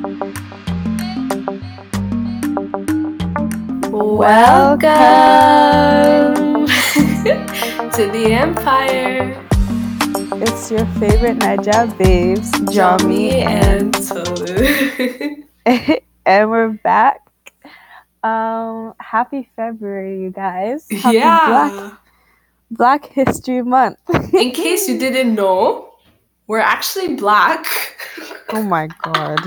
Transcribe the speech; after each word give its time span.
Welcome 0.00 0.14
to 7.94 8.06
the 8.12 8.28
Empire. 8.30 9.44
It's 10.40 10.70
your 10.70 10.86
favorite 11.00 11.38
Naija 11.40 11.98
babes, 11.98 12.48
Jami 12.72 13.40
and 13.40 13.92
Tolu. 13.92 15.44
and, 16.26 16.50
we're 16.50 16.68
back. 16.84 17.28
Um, 18.22 18.94
happy 19.00 19.50
February, 19.56 20.20
you 20.20 20.30
guys. 20.30 20.86
Happy 20.92 21.18
Black, 21.18 21.72
yeah. 21.72 21.96
Black 22.70 23.06
History 23.06 23.62
Month. 23.62 23.98
In 24.32 24.52
case 24.52 24.88
you 24.88 24.96
didn't 24.96 25.34
know, 25.34 25.94
we're 26.46 26.60
actually 26.60 27.16
black. 27.16 27.66
oh 28.50 28.62
my 28.62 28.86
god. 29.02 29.40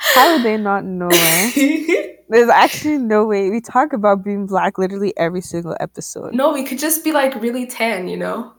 How 0.00 0.32
would 0.34 0.42
they 0.44 0.56
not 0.56 0.84
know? 0.84 1.08
There's 2.28 2.48
actually 2.48 2.98
no 2.98 3.24
way. 3.26 3.50
We 3.50 3.60
talk 3.60 3.92
about 3.92 4.24
being 4.24 4.46
black 4.46 4.78
literally 4.78 5.12
every 5.16 5.40
single 5.40 5.76
episode. 5.80 6.32
no, 6.34 6.52
we 6.52 6.64
could 6.64 6.78
just 6.78 7.02
be 7.04 7.12
like 7.12 7.34
really 7.36 7.66
tan, 7.66 8.08
you 8.08 8.16
know? 8.16 8.52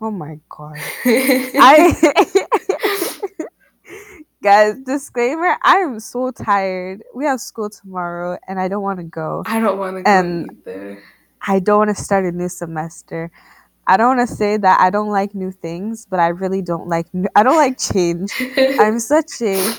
Oh 0.00 0.10
my 0.10 0.38
god. 0.50 0.76
I 1.06 1.94
guys, 4.42 4.74
disclaimer, 4.84 5.56
I 5.62 5.76
am 5.78 5.98
so 6.00 6.30
tired. 6.30 7.02
We 7.14 7.24
have 7.24 7.40
school 7.40 7.70
tomorrow 7.70 8.38
and 8.46 8.60
I 8.60 8.68
don't 8.68 8.82
want 8.82 8.98
to 8.98 9.04
go. 9.04 9.42
I 9.46 9.60
don't 9.60 9.78
want 9.78 9.96
to 9.96 10.02
go 10.02 10.10
And- 10.10 10.50
either. 10.66 11.02
I 11.48 11.60
don't 11.60 11.78
want 11.78 11.96
to 11.96 12.02
start 12.02 12.24
a 12.24 12.32
new 12.32 12.48
semester. 12.48 13.30
I 13.86 13.96
don't 13.96 14.16
want 14.16 14.28
to 14.28 14.34
say 14.34 14.56
that 14.56 14.80
I 14.80 14.90
don't 14.90 15.10
like 15.10 15.32
new 15.32 15.52
things, 15.52 16.04
but 16.10 16.18
I 16.18 16.28
really 16.28 16.60
don't 16.60 16.88
like 16.88 17.06
new, 17.14 17.28
I 17.36 17.44
don't 17.44 17.56
like 17.56 17.78
change. 17.78 18.32
I'm 18.80 18.98
such 18.98 19.40
a 19.42 19.74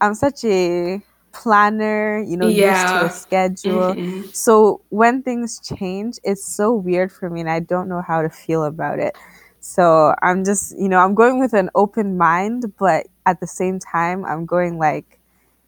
I'm 0.00 0.14
such 0.14 0.44
a 0.44 1.02
planner, 1.32 2.22
you 2.26 2.36
know, 2.36 2.48
used 2.48 2.88
to 2.88 3.04
a 3.04 3.10
schedule. 3.10 3.94
Mhm. 3.94 4.34
So 4.34 4.80
when 4.90 5.22
things 5.22 5.60
change, 5.60 6.18
it's 6.24 6.44
so 6.44 6.72
weird 6.72 7.12
for 7.12 7.30
me 7.30 7.40
and 7.40 7.50
I 7.50 7.60
don't 7.60 7.88
know 7.88 8.02
how 8.02 8.22
to 8.22 8.30
feel 8.30 8.64
about 8.64 8.98
it. 8.98 9.16
So 9.60 10.14
I'm 10.22 10.44
just, 10.44 10.76
you 10.78 10.88
know, 10.88 10.98
I'm 10.98 11.14
going 11.14 11.38
with 11.38 11.52
an 11.52 11.70
open 11.74 12.16
mind, 12.16 12.72
but 12.78 13.06
at 13.26 13.40
the 13.40 13.46
same 13.46 13.78
time, 13.78 14.24
I'm 14.24 14.46
going 14.46 14.78
like, 14.78 15.18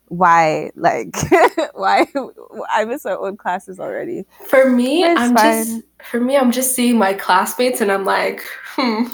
why, 0.08 0.70
like, 0.74 1.16
why? 1.74 2.06
I 2.72 2.84
miss 2.84 3.06
our 3.06 3.18
own 3.18 3.36
classes 3.36 3.78
already. 3.78 4.24
For 4.48 4.68
me, 4.70 5.04
I'm 5.04 5.36
fine. 5.36 5.64
just 5.64 5.82
for 6.10 6.20
me, 6.20 6.36
I'm 6.36 6.50
just 6.50 6.74
seeing 6.74 6.98
my 6.98 7.14
classmates 7.14 7.80
and 7.80 7.92
I'm 7.92 8.04
like, 8.04 8.42
hmm, 8.74 9.06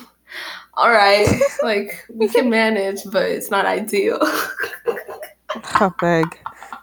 all 0.75 0.91
right, 0.91 1.29
like 1.63 2.05
we 2.13 2.29
can 2.29 2.49
manage, 2.49 3.01
but 3.11 3.25
it's 3.25 3.51
not 3.51 3.67
ideal. 3.67 4.19
Beg. 6.01 6.39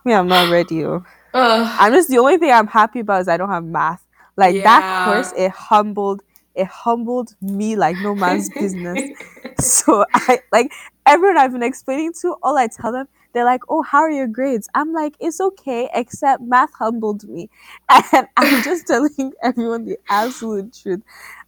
Me, 0.05 0.13
I'm 0.13 0.27
not 0.27 0.49
ready. 0.49 0.83
oh. 0.85 1.03
Ugh. 1.33 1.77
I'm 1.79 1.93
just 1.93 2.09
the 2.09 2.19
only 2.19 2.37
thing 2.37 2.51
I'm 2.51 2.67
happy 2.67 2.99
about 2.99 3.21
is 3.21 3.27
I 3.27 3.37
don't 3.37 3.49
have 3.49 3.63
math. 3.63 4.05
Like 4.37 4.63
that 4.63 4.85
course, 5.03 5.31
it 5.37 5.51
humbled, 5.51 6.21
it 6.55 6.67
humbled 6.67 7.35
me 7.41 7.75
like 7.75 7.97
no 7.97 8.15
man's 8.15 8.49
business. 8.49 9.01
so 9.59 10.05
I 10.13 10.39
like 10.51 10.71
everyone 11.05 11.37
I've 11.37 11.51
been 11.51 11.63
explaining 11.63 12.13
to, 12.21 12.35
all 12.43 12.57
I 12.57 12.67
tell 12.67 12.91
them, 12.91 13.07
they're 13.33 13.45
like, 13.45 13.61
"Oh, 13.69 13.81
how 13.83 13.99
are 13.99 14.11
your 14.11 14.27
grades?" 14.27 14.69
I'm 14.75 14.93
like, 14.93 15.15
"It's 15.19 15.39
okay, 15.41 15.89
except 15.93 16.41
math 16.41 16.73
humbled 16.73 17.27
me," 17.27 17.49
and 18.13 18.27
I'm 18.37 18.63
just 18.63 18.87
telling 18.87 19.33
everyone 19.43 19.85
the 19.85 19.97
absolute 20.09 20.73
truth. 20.73 21.01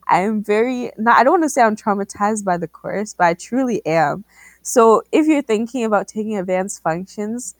I 0.08 0.22
am 0.22 0.44
very 0.44 0.92
not. 0.98 1.18
I 1.18 1.24
don't 1.24 1.34
want 1.34 1.44
to 1.44 1.50
say 1.50 1.62
I'm 1.62 1.76
traumatized 1.76 2.44
by 2.46 2.58
the 2.58 2.68
course, 2.68 3.14
but 3.16 3.26
I 3.26 3.34
truly 3.34 3.86
am. 3.86 4.26
So 4.66 5.04
if 5.12 5.28
you're 5.28 5.44
thinking 5.44 5.86
about 5.86 6.08
taking 6.08 6.38
advanced 6.38 6.82
functions, 6.82 7.54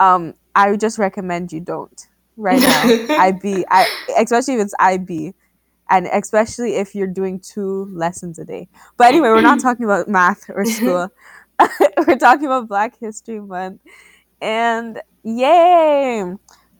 um, 0.00 0.32
I 0.54 0.70
would 0.70 0.80
just 0.80 0.98
recommend 0.98 1.52
you 1.52 1.60
don't 1.60 2.08
right 2.38 2.58
now. 2.58 3.16
IB, 3.20 3.66
I 3.70 3.86
especially 4.18 4.54
if 4.54 4.60
it's 4.60 4.74
IB, 4.80 5.34
and 5.90 6.06
especially 6.06 6.76
if 6.76 6.94
you're 6.94 7.06
doing 7.06 7.38
two 7.38 7.90
lessons 7.92 8.38
a 8.38 8.46
day. 8.46 8.68
But 8.96 9.08
anyway, 9.08 9.28
we're 9.28 9.42
not 9.42 9.60
talking 9.68 9.84
about 9.84 10.08
math 10.08 10.48
or 10.48 10.64
school. 10.64 11.10
we're 12.06 12.16
talking 12.16 12.46
about 12.46 12.66
Black 12.66 12.98
History 12.98 13.40
Month, 13.40 13.82
and 14.40 15.02
yay! 15.22 16.24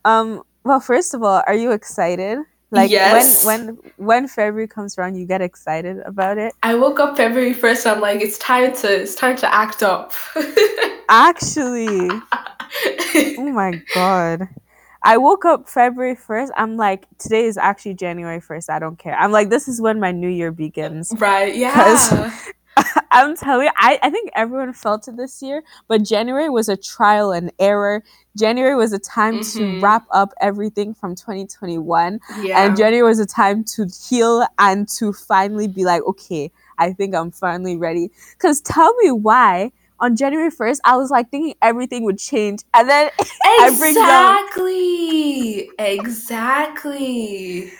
Um, 0.07 0.43
well, 0.65 0.81
first 0.81 1.13
of 1.13 1.23
all, 1.23 1.43
are 1.47 1.55
you 1.55 1.73
excited? 1.73 2.39
Like 2.71 2.91
Yes. 2.91 3.45
when 3.47 3.67
when 3.77 3.79
when 3.97 4.29
February 4.29 4.69
comes 4.69 4.99
around, 4.99 5.17
you 5.17 5.25
get 5.27 5.41
excited 5.41 5.99
about 6.01 6.37
it. 6.39 6.55
I 6.63 6.75
woke 6.75 7.01
up 7.01 7.17
February 7.17 7.55
first. 7.55 7.87
I'm 7.87 8.01
like, 8.01 8.21
it's 8.21 8.39
time 8.39 8.75
to 8.77 9.01
it's 9.03 9.15
time 9.15 9.37
to 9.37 9.55
act 9.55 9.83
up. 9.83 10.13
Actually, 11.09 12.11
oh 13.39 13.51
my 13.53 13.81
god. 13.95 14.49
I 15.03 15.17
woke 15.17 15.45
up 15.45 15.69
February 15.69 16.17
1st. 16.17 16.51
I'm 16.57 16.77
like, 16.77 17.07
today 17.19 17.45
is 17.45 17.57
actually 17.57 17.95
January 17.95 18.41
1st. 18.41 18.69
I 18.69 18.79
don't 18.81 18.99
care. 18.99 19.15
I'm 19.15 19.31
like, 19.31 19.49
this 19.49 19.69
is 19.69 19.81
when 19.81 20.01
my 20.01 20.11
new 20.11 20.29
year 20.29 20.51
begins. 20.51 21.15
Right. 21.19 21.55
Yeah. 21.55 22.33
I'm 23.11 23.37
telling 23.37 23.67
you, 23.67 23.73
I, 23.77 23.99
I 24.03 24.11
think 24.11 24.31
everyone 24.35 24.73
felt 24.73 25.09
it 25.09 25.17
this 25.17 25.43
year, 25.43 25.63
but 25.89 26.03
January 26.03 26.49
was 26.49 26.69
a 26.69 26.77
trial 26.77 27.33
and 27.33 27.51
error. 27.59 28.03
January 28.37 28.75
was 28.77 28.93
a 28.93 28.99
time 28.99 29.41
to 29.41 29.59
Mhm. 29.61 29.83
wrap 29.83 30.05
up 30.13 30.33
everything 30.41 30.95
from 30.95 31.15
2021. 31.15 32.21
Yeah. 32.43 32.65
And 32.65 32.77
January 32.77 33.03
was 33.09 33.19
a 33.19 33.27
time 33.27 33.65
to 33.75 33.87
heal 34.09 34.47
and 34.59 34.89
to 34.91 35.13
finally 35.13 35.69
be 35.69 35.85
like, 35.85 36.03
okay, 36.05 36.51
I 36.79 36.93
think 36.93 37.15
I'm 37.15 37.31
finally 37.31 37.77
ready. 37.77 38.11
Because 38.33 38.61
tell 38.61 38.95
me 38.97 39.11
why 39.11 39.73
on 40.01 40.15
January 40.15 40.51
1st, 40.51 40.81
I 40.85 40.97
was 40.97 41.11
like 41.11 41.31
thinking 41.31 41.55
everything 41.61 42.05
would 42.05 42.19
change. 42.19 42.61
And 42.75 42.89
then 42.89 43.11
down. 43.95 44.37
exactly. 45.79 47.73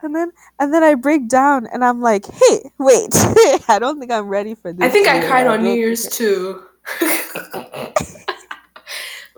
And 0.00 0.14
then 0.14 0.30
and 0.60 0.72
then 0.72 0.82
I 0.84 0.94
break 0.94 1.28
down 1.28 1.66
and 1.66 1.84
I'm 1.84 2.00
like, 2.00 2.26
hey, 2.26 2.70
wait, 2.78 3.08
I 3.68 3.78
don't 3.80 3.98
think 3.98 4.12
I'm 4.12 4.28
ready 4.28 4.54
for 4.54 4.72
this. 4.72 4.84
I 4.84 4.88
think 4.90 5.08
I 5.08 5.26
cried 5.26 5.46
on 5.46 5.62
New 5.62 5.72
Year's 5.72 6.02
think- 6.02 6.14
too. 6.14 6.62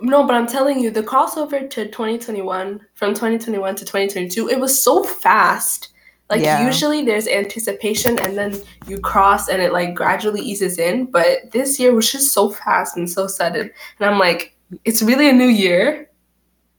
no, 0.01 0.25
but 0.27 0.35
I'm 0.35 0.47
telling 0.47 0.81
you, 0.81 0.91
the 0.91 1.03
crossover 1.03 1.69
to 1.71 1.87
2021 1.87 2.81
from 2.95 3.15
2021 3.15 3.75
to 3.77 3.85
2022, 3.85 4.49
it 4.49 4.59
was 4.61 4.83
so 4.83 5.03
fast. 5.05 5.89
Like 6.29 6.43
Yeah. 6.43 6.65
usually 6.65 7.05
there's 7.05 7.27
anticipation 7.27 8.19
and 8.21 8.37
then 8.39 8.61
you 8.87 8.99
cross 9.01 9.49
and 9.49 9.61
it 9.61 9.73
like 9.73 9.95
gradually 9.95 10.41
eases 10.41 10.79
in, 10.79 11.07
but 11.11 11.51
this 11.53 11.81
year 11.81 11.93
was 11.95 12.11
just 12.13 12.33
so 12.33 12.51
fast 12.51 12.97
and 12.97 13.11
so 13.11 13.27
sudden. 13.27 13.71
And 13.99 14.09
I'm 14.11 14.19
like, 14.19 14.55
it's 14.85 15.03
really 15.03 15.29
a 15.29 15.33
new 15.33 15.49
year. 15.49 16.09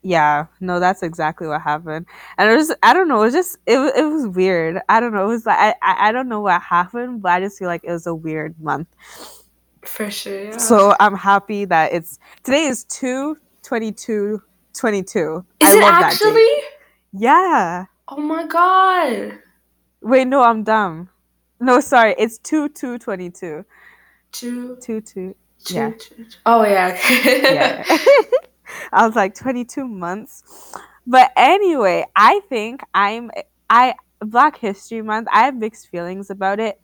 Yeah, 0.03 0.47
no, 0.59 0.79
that's 0.79 1.03
exactly 1.03 1.47
what 1.47 1.61
happened. 1.61 2.07
And 2.37 2.51
it 2.51 2.55
was 2.55 2.73
I 2.81 2.93
don't 2.93 3.07
know, 3.07 3.21
it 3.21 3.25
was 3.25 3.33
just 3.33 3.57
it 3.67 3.77
it 3.95 4.05
was 4.05 4.27
weird. 4.27 4.81
I 4.89 4.99
don't 4.99 5.13
know. 5.13 5.25
It 5.25 5.27
was 5.27 5.45
like 5.45 5.59
I, 5.59 5.75
I 5.81 6.09
I 6.09 6.11
don't 6.11 6.27
know 6.27 6.41
what 6.41 6.61
happened, 6.61 7.21
but 7.21 7.31
I 7.33 7.39
just 7.39 7.59
feel 7.59 7.67
like 7.67 7.83
it 7.83 7.91
was 7.91 8.07
a 8.07 8.15
weird 8.15 8.59
month. 8.59 8.87
For 9.83 10.09
sure. 10.09 10.45
Yeah. 10.45 10.57
So 10.57 10.95
I'm 10.99 11.15
happy 11.15 11.65
that 11.65 11.93
it's 11.93 12.19
today 12.43 12.65
is 12.65 12.83
2 12.85 13.37
22 13.63 14.41
22. 14.73 15.45
is 15.59 15.69
I 15.69 15.77
it 15.77 15.83
actually? 15.83 16.49
Yeah. 17.13 17.85
Oh 18.07 18.17
my 18.21 18.45
god. 18.45 19.39
Wait, 20.01 20.25
no, 20.27 20.43
I'm 20.43 20.63
dumb. 20.63 21.09
No, 21.59 21.79
sorry, 21.79 22.15
it's 22.17 22.39
2 22.39 22.69
2 22.69 22.97
22. 22.97 23.65
Two, 24.31 24.77
2 24.81 25.01
2. 25.01 25.01
two, 25.01 25.35
Yeah. 25.75 25.91
two, 25.91 26.15
two. 26.25 26.25
Oh 26.45 26.63
yeah. 26.63 26.99
yeah. 27.25 27.83
I 28.91 29.05
was 29.05 29.15
like 29.15 29.35
22 29.35 29.87
months. 29.87 30.73
But 31.07 31.31
anyway, 31.35 32.05
I 32.15 32.41
think 32.49 32.81
I'm 32.93 33.31
I 33.69 33.95
Black 34.19 34.57
History 34.57 35.01
Month, 35.01 35.27
I 35.31 35.43
have 35.45 35.55
mixed 35.55 35.87
feelings 35.89 36.29
about 36.29 36.59
it. 36.59 36.79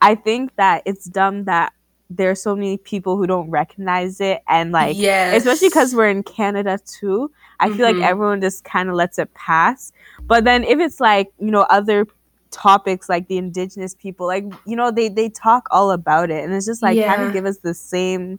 I 0.00 0.14
think 0.14 0.54
that 0.56 0.82
it's 0.84 1.06
dumb 1.06 1.44
that 1.44 1.72
there 2.10 2.30
are 2.30 2.34
so 2.34 2.54
many 2.54 2.76
people 2.76 3.16
who 3.16 3.26
don't 3.26 3.48
recognize 3.48 4.20
it 4.20 4.42
and 4.46 4.70
like 4.72 4.98
yes. 4.98 5.34
especially 5.38 5.68
because 5.68 5.94
we're 5.94 6.10
in 6.10 6.22
Canada 6.22 6.78
too. 6.84 7.30
I 7.60 7.68
feel 7.70 7.86
Mhm. 7.88 7.94
like 8.00 8.10
everyone 8.10 8.40
just 8.42 8.64
kind 8.64 8.90
of 8.90 8.94
lets 8.96 9.18
it 9.18 9.32
pass. 9.32 9.92
But 10.24 10.44
then 10.44 10.62
if 10.64 10.78
it's 10.78 11.00
like, 11.00 11.32
you 11.38 11.50
know, 11.50 11.62
other 11.70 12.06
topics 12.50 13.08
like 13.08 13.28
the 13.28 13.38
indigenous 13.38 13.94
people, 13.94 14.26
like, 14.26 14.44
you 14.66 14.76
know, 14.76 14.90
they 14.90 15.08
they 15.08 15.30
talk 15.30 15.66
all 15.70 15.90
about 15.90 16.30
it 16.30 16.44
and 16.44 16.52
it's 16.52 16.66
just 16.66 16.82
like 16.82 16.98
kind 16.98 17.22
Yeah. 17.22 17.26
of 17.28 17.32
give 17.32 17.46
us 17.46 17.56
the 17.58 17.72
same 17.72 18.38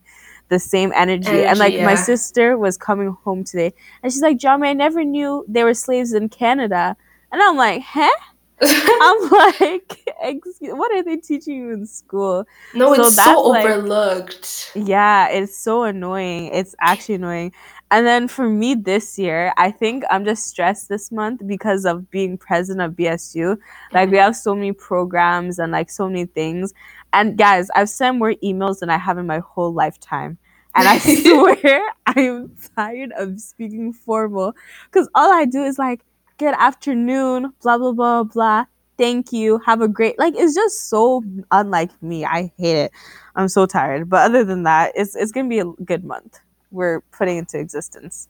the 0.54 0.60
same 0.60 0.94
energy. 0.96 1.28
and 1.28 1.60
Energy, 1.60 1.60
like 1.60 1.82
my 1.82 1.96
sister 1.96 2.58
was 2.58 2.78
coming 2.78 3.18
home 3.24 3.44
today 3.44 3.74
and 4.02 4.14
she's 4.14 4.22
like, 4.22 4.38
John, 4.38 4.64
I 4.64 4.74
never 4.74 5.04
knew 5.04 5.44
there 5.48 5.66
were 5.66 5.74
slaves 5.74 6.14
in 6.14 6.30
Canada. 6.30 6.96
And 7.32 7.42
I'm 7.42 7.58
like, 7.58 7.82
huh? 7.82 8.10
I'm 8.62 9.30
like, 9.30 10.10
excuse, 10.22 10.74
what 10.74 10.94
are 10.94 11.04
they 11.04 11.18
teaching 11.18 11.56
you 11.58 11.72
in 11.72 11.86
school? 11.88 12.46
no, 12.74 12.94
So 12.94 13.08
it's 13.08 13.16
so 13.16 13.42
like- 13.50 13.66
overlooked. 13.66 14.72
Yeah, 14.76 15.28
it's 15.30 15.58
so 15.58 15.84
annoying. 15.84 16.54
It's 16.54 16.76
actually 16.80 17.16
annoying. 17.16 17.52
And 17.92 18.08
then 18.08 18.28
for 18.28 18.50
me 18.50 18.74
this 18.74 19.20
year, 19.20 19.54
I 19.58 19.70
think 19.70 20.04
I'm 20.10 20.26
just 20.26 20.48
stressed 20.48 20.90
this 20.90 21.12
month 21.12 21.42
because 21.46 21.86
of 21.86 22.10
being 22.10 22.38
president 22.38 22.82
of 22.82 22.94
BSU. 22.98 23.58
Like 23.92 24.10
we 24.10 24.18
mm-hmm. 24.18 24.24
have 24.24 24.36
so 24.36 24.56
many 24.56 24.72
programs 24.72 25.60
and 25.60 25.72
like 25.72 25.92
so 25.92 26.08
many 26.08 26.26
things. 26.26 26.74
And 27.14 27.38
guys, 27.38 27.70
I've 27.76 27.90
sent 27.90 28.18
more 28.18 28.34
emails 28.44 28.80
than 28.80 28.90
I 28.90 28.98
have 28.98 29.20
in 29.20 29.28
my 29.28 29.40
whole 29.40 29.74
lifetime. 29.74 30.40
And 30.76 30.88
I 30.88 30.98
swear 31.00 31.90
I 32.06 32.20
am 32.22 32.56
tired 32.76 33.12
of 33.18 33.40
speaking 33.40 33.94
formal 33.94 34.56
because 34.92 35.10
all 35.16 35.32
I 35.32 35.46
do 35.46 35.64
is 35.64 35.78
like, 35.78 36.02
good 36.38 36.56
afternoon, 36.58 37.54
blah, 37.62 37.78
blah, 37.78 37.92
blah, 37.92 38.24
blah. 38.24 38.66
Thank 38.98 39.34
you. 39.34 39.60
Have 39.66 39.82
a 39.82 39.88
great 39.88 40.20
like 40.20 40.36
it's 40.38 40.54
just 40.54 40.88
so 40.90 41.24
unlike 41.52 41.90
me. 42.04 42.26
I 42.26 42.52
hate 42.58 42.78
it. 42.78 42.92
I'm 43.36 43.48
so 43.48 43.66
tired. 43.66 44.08
But 44.08 44.22
other 44.22 44.44
than 44.44 44.64
that, 44.64 44.92
it's 44.96 45.16
it's 45.16 45.32
gonna 45.32 45.50
be 45.50 45.60
a 45.60 45.66
good 45.84 46.04
month. 46.04 46.40
We're 46.70 47.02
putting 47.12 47.38
into 47.38 47.58
existence. 47.58 48.30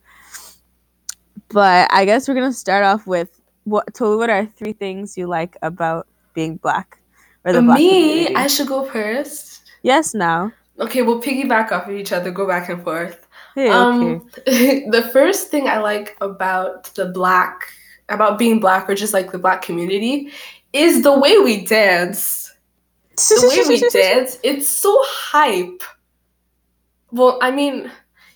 But 1.50 1.92
I 1.92 2.06
guess 2.06 2.28
we're 2.28 2.34
gonna 2.36 2.54
start 2.54 2.86
off 2.86 3.06
with 3.06 3.42
what 3.66 3.94
Tolu, 3.94 4.18
what 4.18 4.30
are 4.30 4.46
three 4.46 4.74
things 4.74 5.18
you 5.18 5.28
like 5.28 5.58
about 5.62 6.08
being 6.34 6.56
black? 6.58 6.98
Or 7.46 7.52
the 7.52 7.62
black 7.62 7.78
Me, 7.78 7.90
community? 7.90 8.36
I 8.36 8.48
should 8.48 8.68
go 8.68 8.86
first. 8.86 9.64
Yes 9.82 10.14
now. 10.14 10.54
Okay, 10.80 11.02
we'll 11.04 11.22
piggyback 11.22 11.72
off 11.72 11.88
of 11.88 11.96
each 11.96 12.12
other, 12.12 12.32
go 12.32 12.48
back 12.48 12.70
and 12.70 12.84
forth. 12.84 13.28
Hey, 13.56 13.70
um, 13.70 14.28
okay. 14.40 14.86
the 14.90 15.04
first 15.14 15.50
thing 15.50 15.68
I 15.68 15.78
like 15.78 16.18
about 16.20 16.86
the 16.96 17.06
black, 17.06 17.62
about 18.10 18.40
being 18.40 18.60
black 18.60 18.90
or 18.90 18.96
just 18.96 19.14
like 19.14 19.32
the 19.32 19.38
black 19.38 19.62
community, 19.62 20.32
is 20.72 21.04
the 21.04 21.18
way 21.18 21.38
we 21.38 21.66
dance. 21.66 22.54
the 23.16 23.48
way 23.48 23.68
we 23.68 23.90
dance, 23.90 24.40
it's 24.44 24.68
so 24.68 24.98
hype. 25.06 25.84
Well, 27.12 27.38
I 27.44 27.52
mean, 27.52 27.92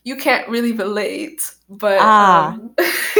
you 0.08 0.16
can't 0.16 0.48
really 0.48 0.72
relate, 0.72 1.54
but 1.68 1.98
ah, 2.00 2.54
um... 2.54 2.74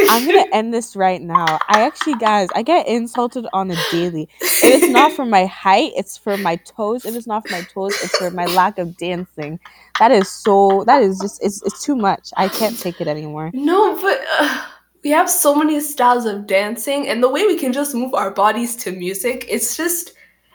I'm 0.08 0.26
gonna 0.26 0.46
end 0.54 0.72
this 0.72 0.96
right 0.96 1.20
now. 1.20 1.58
I 1.68 1.82
actually, 1.82 2.14
guys, 2.14 2.48
I 2.54 2.62
get 2.62 2.88
insulted 2.88 3.46
on 3.52 3.70
a 3.70 3.76
daily. 3.90 4.26
It's 4.40 4.88
not 4.88 5.12
for 5.12 5.26
my 5.26 5.44
height, 5.44 5.92
it's 5.96 6.16
for 6.16 6.38
my 6.38 6.56
toes. 6.56 7.04
If 7.04 7.14
it's 7.14 7.26
not 7.26 7.46
for 7.46 7.52
my 7.52 7.60
toes, 7.60 7.92
it's 8.02 8.16
for 8.16 8.30
my 8.30 8.46
lack 8.46 8.78
of 8.78 8.96
dancing. 8.96 9.60
That 9.98 10.12
is 10.12 10.30
so. 10.30 10.84
That 10.86 11.02
is 11.02 11.18
just. 11.18 11.44
It's 11.44 11.62
it's 11.62 11.84
too 11.84 11.94
much. 11.94 12.30
I 12.38 12.48
can't 12.48 12.78
take 12.78 13.02
it 13.02 13.06
anymore. 13.06 13.50
No, 13.52 14.00
but. 14.00 14.24
Uh 14.40 14.64
we 15.04 15.10
have 15.10 15.30
so 15.30 15.54
many 15.54 15.78
styles 15.78 16.26
of 16.26 16.44
dancing 16.48 17.06
and 17.06 17.22
the 17.22 17.28
way 17.28 17.46
we 17.46 17.56
can 17.56 17.72
just 17.72 17.94
move 17.94 18.12
our 18.14 18.32
bodies 18.32 18.74
to 18.74 18.90
music 18.90 19.46
it's 19.48 19.76
just 19.76 20.12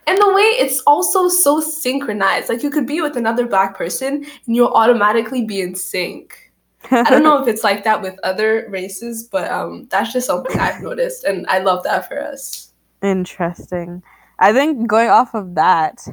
and 0.07 0.17
the 0.17 0.33
way 0.33 0.43
it's 0.43 0.81
also 0.81 1.27
so 1.27 1.59
synchronized 1.59 2.49
like 2.49 2.63
you 2.63 2.69
could 2.69 2.87
be 2.87 3.01
with 3.01 3.17
another 3.17 3.45
black 3.45 3.77
person 3.77 4.25
and 4.45 4.55
you'll 4.55 4.73
automatically 4.73 5.43
be 5.43 5.61
in 5.61 5.75
sync. 5.75 6.51
I 6.91 7.09
don't 7.09 7.23
know 7.23 7.37
if 7.41 7.47
it's 7.47 7.63
like 7.63 7.83
that 7.83 8.01
with 8.01 8.19
other 8.23 8.67
races 8.69 9.23
but 9.23 9.49
um 9.51 9.87
that's 9.89 10.13
just 10.13 10.27
something 10.27 10.59
i've 10.59 10.81
noticed 10.81 11.23
and 11.23 11.45
i 11.47 11.59
love 11.59 11.83
that 11.83 12.07
for 12.07 12.21
us. 12.21 12.73
Interesting. 13.01 14.01
I 14.39 14.53
think 14.53 14.87
going 14.87 15.09
off 15.09 15.33
of 15.33 15.55
that 15.55 16.05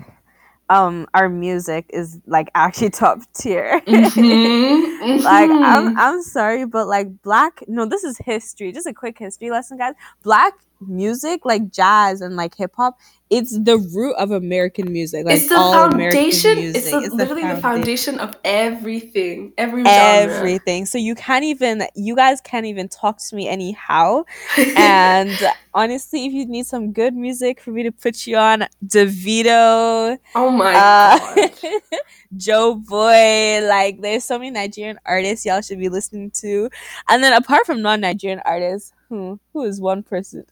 um 0.68 1.06
our 1.14 1.28
music 1.28 1.86
is 1.90 2.18
like 2.26 2.50
actually 2.54 2.90
top 3.02 3.20
tier. 3.34 3.80
Mm-hmm. 3.86 4.20
mm-hmm. 4.20 5.22
like 5.24 5.50
i'm 5.50 5.98
i'm 5.98 6.22
sorry 6.22 6.64
but 6.64 6.86
like 6.86 7.22
black 7.22 7.64
no 7.66 7.84
this 7.84 8.04
is 8.04 8.18
history. 8.18 8.72
Just 8.72 8.86
a 8.86 8.94
quick 8.94 9.18
history 9.18 9.50
lesson 9.50 9.78
guys. 9.78 9.94
Black 10.22 10.54
music 10.80 11.44
like 11.44 11.70
jazz 11.70 12.20
and 12.20 12.36
like 12.36 12.54
hip 12.56 12.72
hop 12.76 12.98
it's 13.30 13.56
the 13.56 13.78
root 13.78 14.14
of 14.16 14.32
American 14.32 14.92
music. 14.92 15.24
Like 15.24 15.36
it's 15.36 15.48
the 15.48 15.54
foundation. 15.54 16.58
It's, 16.58 16.90
the, 16.90 16.98
it's 16.98 17.14
literally 17.14 17.42
the 17.42 17.56
foundation. 17.60 18.16
the 18.16 18.18
foundation 18.18 18.18
of 18.18 18.36
everything. 18.44 19.52
Every 19.56 19.84
genre. 19.84 20.34
everything. 20.34 20.84
So 20.84 20.98
you 20.98 21.14
can't 21.14 21.44
even. 21.44 21.84
You 21.94 22.16
guys 22.16 22.40
can't 22.40 22.66
even 22.66 22.88
talk 22.88 23.18
to 23.28 23.36
me 23.36 23.48
anyhow. 23.48 24.24
and 24.58 25.30
honestly, 25.74 26.26
if 26.26 26.32
you 26.32 26.44
need 26.46 26.66
some 26.66 26.92
good 26.92 27.14
music 27.14 27.60
for 27.60 27.70
me 27.70 27.84
to 27.84 27.92
put 27.92 28.26
you 28.26 28.36
on, 28.36 28.66
Davido. 28.84 30.18
Oh 30.34 30.50
my 30.50 30.74
uh, 30.74 31.18
god. 31.18 31.52
Joeboy. 32.36 33.68
Like 33.68 34.00
there's 34.00 34.24
so 34.24 34.40
many 34.40 34.50
Nigerian 34.50 34.98
artists 35.06 35.46
y'all 35.46 35.60
should 35.60 35.78
be 35.78 35.88
listening 35.88 36.32
to. 36.32 36.68
And 37.08 37.22
then 37.22 37.32
apart 37.32 37.64
from 37.64 37.80
non-Nigerian 37.80 38.42
artists, 38.44 38.92
who 39.08 39.38
who 39.52 39.62
is 39.62 39.80
one 39.80 40.02
person? 40.02 40.46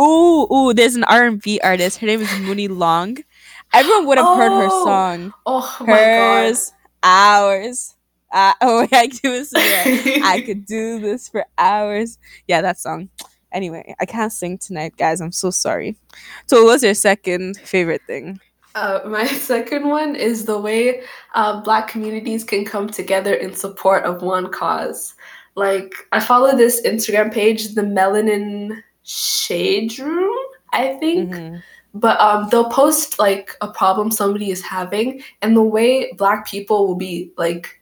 Ooh, 0.00 0.46
ooh, 0.52 0.72
there's 0.74 0.96
an 0.96 1.04
R&B 1.04 1.60
artist. 1.62 1.98
Her 1.98 2.06
name 2.06 2.20
is 2.20 2.38
Muni 2.40 2.68
Long. 2.68 3.18
Everyone 3.72 4.06
would 4.06 4.18
have 4.18 4.26
oh, 4.26 4.36
heard 4.36 4.52
her 4.52 4.68
oh, 4.70 4.84
song. 4.84 5.32
Oh 5.44 5.60
Hers, 5.60 5.86
my 5.86 5.96
god. 5.96 6.62
Ours. 7.02 7.94
Uh, 8.32 8.52
oh, 8.60 8.88
I 8.92 9.08
could 9.08 9.20
do 9.22 9.32
this. 9.32 9.52
I 9.54 10.42
could 10.46 10.66
do 10.66 11.00
this 11.00 11.28
for 11.28 11.44
hours. 11.58 12.18
Yeah, 12.46 12.62
that 12.62 12.78
song. 12.78 13.08
Anyway, 13.52 13.94
I 14.00 14.06
can't 14.06 14.32
sing 14.32 14.58
tonight, 14.58 14.96
guys. 14.96 15.20
I'm 15.20 15.32
so 15.32 15.50
sorry. 15.50 15.96
So, 16.46 16.64
what's 16.64 16.82
your 16.82 16.94
second 16.94 17.56
favorite 17.58 18.02
thing? 18.06 18.40
Uh, 18.74 19.00
my 19.06 19.26
second 19.50 19.88
one 19.88 20.14
is 20.14 20.44
the 20.44 20.58
way 20.58 21.02
uh, 21.34 21.60
Black 21.62 21.88
communities 21.88 22.44
can 22.44 22.64
come 22.64 22.88
together 22.88 23.34
in 23.34 23.54
support 23.54 24.04
of 24.04 24.22
one 24.22 24.50
cause. 24.52 25.14
Like, 25.54 25.94
I 26.12 26.20
follow 26.20 26.54
this 26.54 26.82
Instagram 26.82 27.32
page, 27.32 27.74
the 27.74 27.80
Melanin 27.80 28.82
shade 29.06 29.98
room, 29.98 30.36
I 30.72 30.94
think. 30.94 31.32
Mm-hmm. 31.32 31.56
But 31.94 32.20
um, 32.20 32.48
they'll 32.50 32.68
post 32.68 33.18
like 33.18 33.56
a 33.62 33.68
problem 33.68 34.10
somebody 34.10 34.50
is 34.50 34.60
having, 34.60 35.22
and 35.40 35.56
the 35.56 35.62
way 35.62 36.12
Black 36.12 36.46
people 36.46 36.86
will 36.86 36.96
be 36.96 37.32
like 37.38 37.80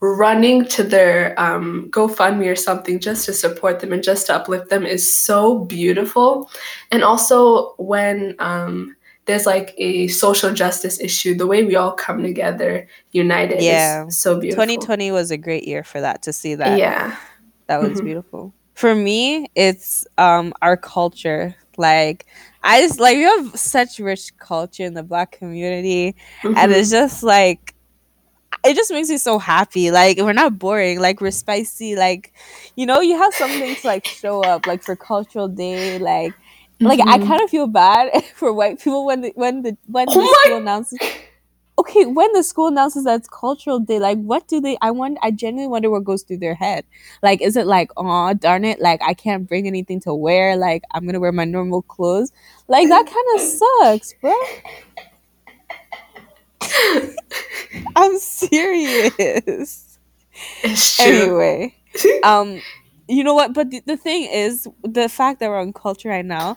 running 0.00 0.64
to 0.66 0.82
their 0.82 1.38
um, 1.38 1.88
GoFundMe 1.90 2.50
or 2.50 2.56
something 2.56 2.98
just 3.00 3.26
to 3.26 3.32
support 3.32 3.80
them 3.80 3.92
and 3.92 4.02
just 4.02 4.26
to 4.26 4.34
uplift 4.34 4.70
them 4.70 4.86
is 4.86 5.14
so 5.14 5.58
beautiful. 5.60 6.50
And 6.90 7.02
also 7.02 7.74
when 7.74 8.34
um, 8.38 8.96
there's 9.26 9.46
like 9.46 9.74
a 9.78 10.08
social 10.08 10.52
justice 10.52 11.00
issue, 11.00 11.34
the 11.34 11.46
way 11.46 11.64
we 11.64 11.76
all 11.76 11.92
come 11.92 12.22
together 12.22 12.86
united 13.12 13.62
yeah. 13.62 14.08
so 14.08 14.38
beautiful. 14.40 14.64
2020 14.64 15.10
was 15.12 15.30
a 15.30 15.38
great 15.38 15.66
year 15.66 15.84
for 15.84 16.00
that 16.00 16.22
to 16.22 16.32
see 16.32 16.54
that. 16.54 16.78
Yeah. 16.78 17.16
That 17.66 17.80
was 17.80 17.92
mm-hmm. 17.92 18.06
beautiful 18.06 18.54
for 18.74 18.94
me 18.94 19.48
it's 19.54 20.06
um 20.18 20.52
our 20.62 20.76
culture 20.76 21.54
like 21.76 22.26
i 22.62 22.80
just 22.80 23.00
like 23.00 23.16
we 23.16 23.22
have 23.22 23.58
such 23.58 23.98
rich 23.98 24.36
culture 24.38 24.84
in 24.84 24.94
the 24.94 25.02
black 25.02 25.32
community 25.32 26.14
mm-hmm. 26.42 26.56
and 26.56 26.72
it's 26.72 26.90
just 26.90 27.22
like 27.22 27.74
it 28.64 28.74
just 28.74 28.90
makes 28.90 29.08
me 29.08 29.16
so 29.16 29.38
happy 29.38 29.90
like 29.90 30.18
we're 30.18 30.32
not 30.32 30.58
boring 30.58 31.00
like 31.00 31.20
we're 31.20 31.30
spicy 31.30 31.96
like 31.96 32.32
you 32.76 32.86
know 32.86 33.00
you 33.00 33.16
have 33.16 33.34
something 33.34 33.74
to 33.74 33.86
like 33.86 34.06
show 34.06 34.42
up 34.42 34.66
like 34.66 34.82
for 34.82 34.96
cultural 34.96 35.48
day 35.48 35.98
like 35.98 36.32
mm-hmm. 36.32 36.86
like 36.86 37.00
i 37.00 37.18
mm-hmm. 37.18 37.26
kind 37.26 37.42
of 37.42 37.50
feel 37.50 37.66
bad 37.66 38.24
for 38.34 38.52
white 38.52 38.80
people 38.80 39.04
when 39.04 39.20
the 39.20 39.32
when 39.34 39.62
the 39.62 39.76
when 39.86 40.06
oh 40.08 40.20
the 40.20 40.38
school 40.44 40.56
announces 40.58 40.98
okay, 41.78 42.06
when 42.06 42.32
the 42.32 42.42
school 42.42 42.68
announces 42.68 43.04
that 43.04 43.16
it's 43.16 43.28
cultural 43.28 43.80
day, 43.80 43.98
like 43.98 44.18
what 44.18 44.46
do 44.48 44.60
they 44.60 44.76
I 44.80 44.90
want 44.90 45.18
I 45.22 45.30
genuinely 45.30 45.68
wonder 45.68 45.90
what 45.90 46.04
goes 46.04 46.22
through 46.22 46.38
their 46.38 46.54
head. 46.54 46.84
Like, 47.22 47.40
is 47.42 47.56
it 47.56 47.66
like, 47.66 47.90
oh 47.96 48.32
darn 48.34 48.64
it, 48.64 48.80
like 48.80 49.02
I 49.02 49.14
can't 49.14 49.48
bring 49.48 49.66
anything 49.66 50.00
to 50.00 50.14
wear, 50.14 50.56
like 50.56 50.82
I'm 50.92 51.06
gonna 51.06 51.20
wear 51.20 51.32
my 51.32 51.44
normal 51.44 51.82
clothes? 51.82 52.32
Like 52.68 52.88
that 52.88 53.06
kind 53.06 53.26
of 53.34 53.40
sucks, 53.80 54.14
bro. 54.20 54.32
I'm 57.96 58.18
serious. 58.18 59.98
Anyway. 60.98 61.74
um 62.22 62.60
you 63.08 63.22
know 63.22 63.34
what? 63.34 63.52
But 63.52 63.70
the, 63.70 63.82
the 63.86 63.96
thing 63.98 64.24
is, 64.32 64.66
the 64.82 65.08
fact 65.10 65.40
that 65.40 65.50
we're 65.50 65.60
on 65.60 65.74
culture 65.74 66.08
right 66.08 66.24
now, 66.24 66.56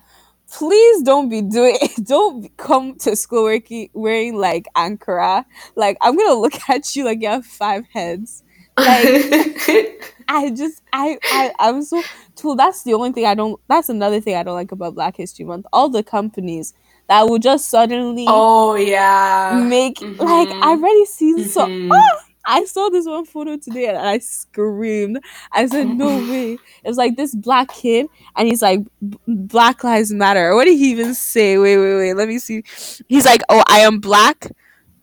please 0.52 1.04
don't 1.04 1.30
be 1.30 1.42
doing 1.42 1.78
it, 1.82 2.04
don't 2.06 2.56
come 2.58 2.96
to 2.96 3.16
school 3.16 3.44
wearing, 3.44 3.90
wearing 3.94 4.36
like 4.36 4.68
ankara 4.76 5.46
like 5.76 5.98
i'm 6.02 6.16
gonna 6.16 6.34
look 6.34 6.54
at 6.70 6.96
you 6.96 7.04
like 7.04 7.22
you 7.22 7.28
have 7.28 7.46
five 7.46 7.86
heads 7.88 8.44
like 8.78 10.14
i 10.28 10.52
just 10.56 10.82
I, 10.94 11.18
I 11.24 11.52
i'm 11.60 11.84
so 11.84 12.02
tool 12.36 12.56
that's 12.56 12.84
the 12.84 12.94
only 12.94 13.12
thing 13.12 13.26
i 13.26 13.34
don't 13.34 13.60
that's 13.68 13.90
another 13.90 14.22
thing 14.22 14.36
i 14.36 14.44
don't 14.44 14.56
like 14.56 14.72
about 14.72 14.96
black 14.96 15.18
history 15.18 15.46
month 15.46 15.66
all 15.74 15.90
the 15.90 16.04
companies 16.04 16.74
that 17.08 17.28
will 17.28 17.40
just 17.40 17.70
suddenly 17.70 18.26
oh 18.28 18.76
yeah 18.76 19.64
make 19.68 19.96
mm-hmm. 19.96 20.22
like 20.22 20.50
i've 20.50 20.82
already 20.82 21.06
seen 21.06 21.40
mm-hmm. 21.40 21.90
so 21.90 21.96
ah! 21.96 22.27
I 22.48 22.64
saw 22.64 22.90
this 22.90 23.06
one 23.06 23.26
photo 23.26 23.58
today 23.58 23.88
and 23.88 23.98
I 23.98 24.20
screamed. 24.20 25.20
I 25.52 25.68
said, 25.68 25.90
"No 25.90 26.08
way!" 26.32 26.54
It 26.54 26.88
was 26.88 26.98
like 26.98 27.18
this 27.18 27.36
black 27.36 27.74
kid, 27.74 28.08
and 28.38 28.48
he's 28.48 28.62
like, 28.62 28.80
"Black 29.28 29.84
Lives 29.84 30.14
Matter." 30.14 30.56
What 30.56 30.66
did 30.66 30.78
he 30.78 30.92
even 30.92 31.14
say? 31.14 31.58
Wait, 31.58 31.78
wait, 31.78 31.98
wait. 31.98 32.14
Let 32.14 32.30
me 32.30 32.40
see. 32.40 32.64
He's 33.10 33.26
like, 33.26 33.42
"Oh, 33.50 33.64
I 33.68 33.80
am 33.80 34.00
black 34.00 34.50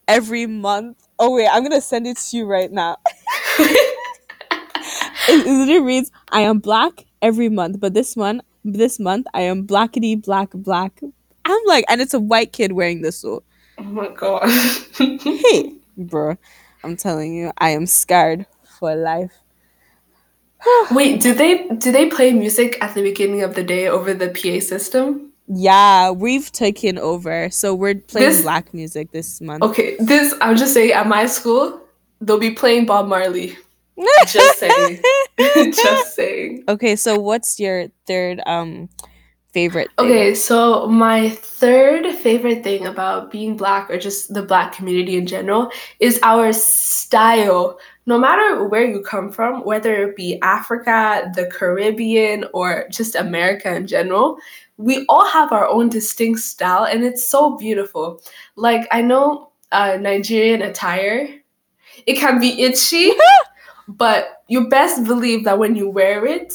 every 0.09 0.47
month." 0.47 1.07
Oh 1.19 1.37
wait, 1.37 1.49
I'm 1.49 1.63
gonna 1.63 1.83
send 1.83 2.07
it 2.07 2.17
to 2.17 2.37
you 2.39 2.47
right 2.47 2.73
now. 2.73 2.97
it, 3.59 5.69
it 5.69 5.83
reads, 5.83 6.11
"I 6.31 6.41
am 6.41 6.61
black 6.61 7.05
every 7.21 7.51
month, 7.51 7.79
but 7.79 7.93
this 7.93 8.17
month, 8.17 8.41
this 8.65 8.99
month, 8.99 9.27
I 9.35 9.43
am 9.43 9.67
blackity 9.67 10.21
black 10.21 10.49
black." 10.55 10.99
I'm 11.47 11.61
like, 11.67 11.85
and 11.91 12.01
it's 12.01 12.15
a 12.15 12.21
white 12.21 12.55
kid 12.55 12.73
wearing 12.73 13.03
this 13.03 13.19
suit. 13.19 13.45
Oh 13.77 13.83
my 13.83 14.09
god. 14.09 14.49
hey, 14.97 15.75
bro. 15.99 16.39
I'm 16.85 16.97
telling 16.97 17.35
you, 17.35 17.53
I 17.59 17.71
am 17.71 17.87
scarred 17.87 18.47
for 18.79 18.95
life. 18.95 19.33
Wait, 20.91 21.21
do 21.21 21.35
they 21.35 21.67
do 21.69 21.93
they 21.93 22.09
play 22.09 22.33
music 22.33 22.79
at 22.81 22.95
the 22.95 23.03
beginning 23.03 23.43
of 23.43 23.55
the 23.55 23.63
day 23.63 23.89
over 23.89 24.15
the 24.15 24.29
PA 24.29 24.61
system? 24.65 25.33
Yeah, 25.47 26.11
we've 26.11 26.51
taken 26.53 26.99
over. 26.99 27.51
So 27.51 27.75
we're 27.75 27.97
playing 27.97 28.31
this, 28.31 28.43
black 28.43 28.73
music 28.73 29.13
this 29.13 29.41
month. 29.41 29.63
Okay, 29.63 29.97
this 29.99 30.35
I'm 30.41 30.57
just 30.57 30.73
saying 30.73 30.93
at 30.93 31.07
my 31.07 31.27
school, 31.27 31.81
they'll 32.21 32.39
be 32.39 32.53
playing 32.53 32.87
Bob 32.87 33.09
Marley. 33.09 33.57
Just 34.27 34.59
saying. 34.59 35.01
Just 35.39 36.17
saying. 36.17 36.65
Okay, 36.69 36.97
so 36.97 37.19
what's 37.19 37.61
your 37.61 37.89
third 38.07 38.41
um 38.47 38.89
favorite 39.55 39.91
thing? 39.97 40.07
Okay, 40.07 40.35
so 40.35 40.87
my 40.89 41.31
third 41.31 42.13
favorite 42.17 42.65
thing 42.65 42.87
about 42.87 43.31
being 43.31 43.57
black 43.57 43.89
or 43.89 43.97
just 43.97 44.35
the 44.35 44.43
black 44.43 44.73
community 44.73 45.17
in 45.17 45.27
general 45.27 45.71
is 46.01 46.19
our 46.23 46.53
style. 46.53 47.79
No 48.07 48.19
matter 48.19 48.65
where 48.65 48.85
you 48.85 49.01
come 49.01 49.31
from, 49.31 49.65
whether 49.65 50.09
it 50.09 50.17
be 50.17 50.39
Africa, 50.43 51.33
the 51.35 51.47
Caribbean, 51.47 52.45
or 52.53 52.87
just 52.91 53.15
America 53.15 53.75
in 53.75 53.87
general, 53.87 54.37
we 54.77 55.07
all 55.09 55.27
have 55.27 55.53
our 55.53 55.67
own 55.67 55.89
distinct 55.89 56.41
style 56.41 56.85
and 56.85 57.05
it's 57.05 57.27
so 57.27 57.57
beautiful. 57.57 58.21
Like, 58.57 58.87
I 58.91 59.01
know 59.01 59.53
uh, 59.73 59.97
Nigerian 60.01 60.63
attire, 60.63 61.29
it 62.07 62.19
can 62.19 62.41
be 62.41 62.63
itchy, 62.63 63.13
but 63.89 64.43
you 64.49 64.69
best 64.69 65.05
believe 65.05 65.45
that 65.45 65.59
when 65.59 65.77
you 65.77 65.89
wear 65.89 66.27
it, 66.27 66.53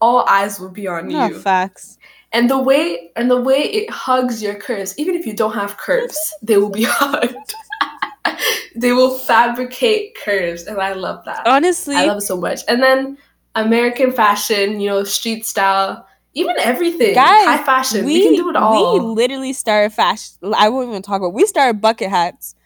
all 0.00 0.26
eyes 0.28 0.60
will 0.60 0.70
be 0.70 0.86
on 0.86 1.08
No 1.08 1.28
you 1.28 1.40
facts. 1.40 1.98
And 2.34 2.50
the 2.50 2.58
way 2.58 3.10
and 3.16 3.30
the 3.30 3.40
way 3.40 3.62
it 3.62 3.88
hugs 3.88 4.42
your 4.42 4.54
curves 4.56 4.94
even 4.98 5.14
if 5.14 5.24
you 5.24 5.32
don't 5.32 5.54
have 5.54 5.76
curves 5.78 6.34
they 6.42 6.58
will 6.58 6.68
be 6.68 6.82
hugged 6.86 7.54
they 8.76 8.92
will 8.92 9.16
fabricate 9.16 10.16
curves 10.16 10.64
and 10.64 10.78
i 10.78 10.92
love 10.92 11.24
that 11.24 11.46
Honestly, 11.46 11.94
i 11.94 12.04
love 12.04 12.18
it 12.18 12.22
so 12.22 12.36
much 12.36 12.60
and 12.68 12.82
then 12.82 13.16
american 13.54 14.12
fashion 14.12 14.80
you 14.80 14.90
know 14.90 15.04
street 15.04 15.46
style 15.46 16.06
even 16.34 16.56
everything 16.58 17.14
Guys, 17.14 17.46
high 17.46 17.64
fashion 17.64 18.04
we, 18.04 18.14
we, 18.14 18.22
can 18.24 18.34
do 18.34 18.50
it 18.50 18.56
all 18.56 18.98
we 18.98 19.14
literally 19.14 19.52
started 19.52 19.92
fashion. 19.92 20.52
I 20.56 20.68
won't 20.68 20.88
even 20.88 21.00
talk 21.00 21.20
about. 21.20 21.32
We 21.32 21.46
started 21.46 21.80
bucket 21.80 22.10
hats. 22.10 22.56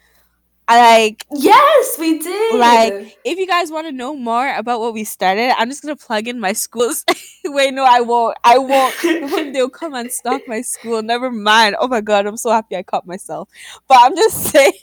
I 0.69 0.79
like 1.07 1.25
yes 1.35 1.97
we 1.99 2.19
did 2.19 2.59
Like, 2.59 2.95
if 3.25 3.37
you 3.39 3.47
guys 3.47 3.71
want 3.71 3.87
to 3.87 3.91
know 3.91 4.15
more 4.15 4.55
about 4.55 4.79
what 4.79 4.93
we 4.93 5.03
started, 5.03 5.53
I'm 5.57 5.69
just 5.69 5.81
gonna 5.81 5.95
plug 5.95 6.27
in 6.27 6.39
my 6.39 6.53
schools. 6.53 7.05
Wait, 7.45 7.73
no, 7.73 7.85
I 7.85 8.01
won't. 8.01 8.37
I 8.43 8.57
won't. 8.59 8.95
They'll 9.53 9.69
come 9.69 9.93
and 9.95 10.11
stalk 10.11 10.47
my 10.47 10.61
school. 10.61 11.01
Never 11.03 11.31
mind. 11.31 11.75
Oh 11.79 11.87
my 11.87 12.01
god, 12.01 12.27
I'm 12.27 12.37
so 12.37 12.51
happy 12.51 12.75
I 12.75 12.83
caught 12.83 13.07
myself. 13.07 13.49
But 13.87 13.97
I'm 14.01 14.15
just 14.15 14.37
saying. 14.51 14.73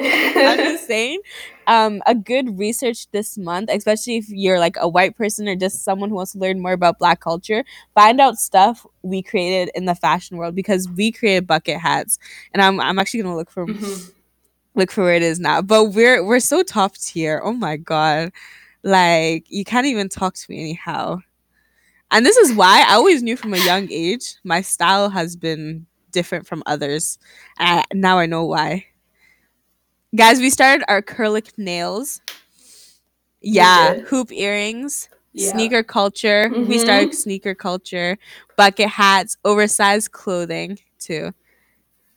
I'm 0.44 0.62
just 0.62 0.86
saying. 0.86 1.20
Um, 1.68 2.02
a 2.06 2.14
good 2.14 2.58
research 2.58 3.10
this 3.12 3.36
month, 3.38 3.70
especially 3.72 4.16
if 4.16 4.28
you're 4.28 4.60
like 4.60 4.76
a 4.78 4.88
white 4.88 5.16
person 5.16 5.48
or 5.48 5.56
just 5.56 5.84
someone 5.84 6.10
who 6.10 6.16
wants 6.16 6.32
to 6.32 6.38
learn 6.38 6.60
more 6.60 6.72
about 6.72 6.98
Black 6.98 7.20
culture, 7.20 7.64
find 7.94 8.20
out 8.20 8.36
stuff 8.38 8.86
we 9.02 9.22
created 9.22 9.70
in 9.74 9.84
the 9.86 9.94
fashion 9.94 10.36
world 10.36 10.54
because 10.54 10.88
we 10.88 11.10
created 11.12 11.46
bucket 11.46 11.78
hats, 11.80 12.18
and 12.52 12.62
I'm 12.62 12.80
I'm 12.80 12.98
actually 12.98 13.22
gonna 13.22 13.36
look 13.36 13.50
for 13.50 13.66
Mhm. 13.66 14.12
Look 14.76 14.92
for 14.92 15.02
where 15.02 15.14
it 15.14 15.22
is 15.22 15.40
now. 15.40 15.62
But 15.62 15.86
we're 15.86 16.24
we're 16.24 16.38
so 16.38 16.62
top 16.62 16.96
tier. 16.96 17.40
Oh 17.42 17.52
my 17.52 17.76
god. 17.76 18.30
Like 18.82 19.46
you 19.48 19.64
can't 19.64 19.86
even 19.86 20.08
talk 20.08 20.34
to 20.34 20.46
me 20.50 20.60
anyhow. 20.60 21.20
And 22.12 22.24
this 22.24 22.36
is 22.36 22.54
why 22.54 22.84
I 22.86 22.94
always 22.94 23.22
knew 23.22 23.36
from 23.36 23.54
a 23.54 23.64
young 23.64 23.88
age 23.90 24.36
my 24.44 24.60
style 24.60 25.10
has 25.10 25.34
been 25.34 25.86
different 26.12 26.46
from 26.46 26.62
others. 26.66 27.18
And 27.58 27.80
I, 27.80 27.84
now 27.94 28.18
I 28.18 28.26
know 28.26 28.44
why. 28.44 28.84
Guys, 30.14 30.38
we 30.38 30.50
started 30.50 30.86
acrylic 30.88 31.58
nails. 31.58 32.20
Yeah, 33.40 34.00
hoop 34.00 34.32
earrings, 34.32 35.08
Yeah. 35.32 35.52
sneaker 35.52 35.82
culture. 35.82 36.48
We 36.50 36.58
mm-hmm. 36.58 36.78
started 36.78 37.14
sneaker 37.14 37.54
culture, 37.54 38.18
bucket 38.56 38.88
hats, 38.88 39.36
oversized 39.44 40.12
clothing 40.12 40.78
too. 40.98 41.32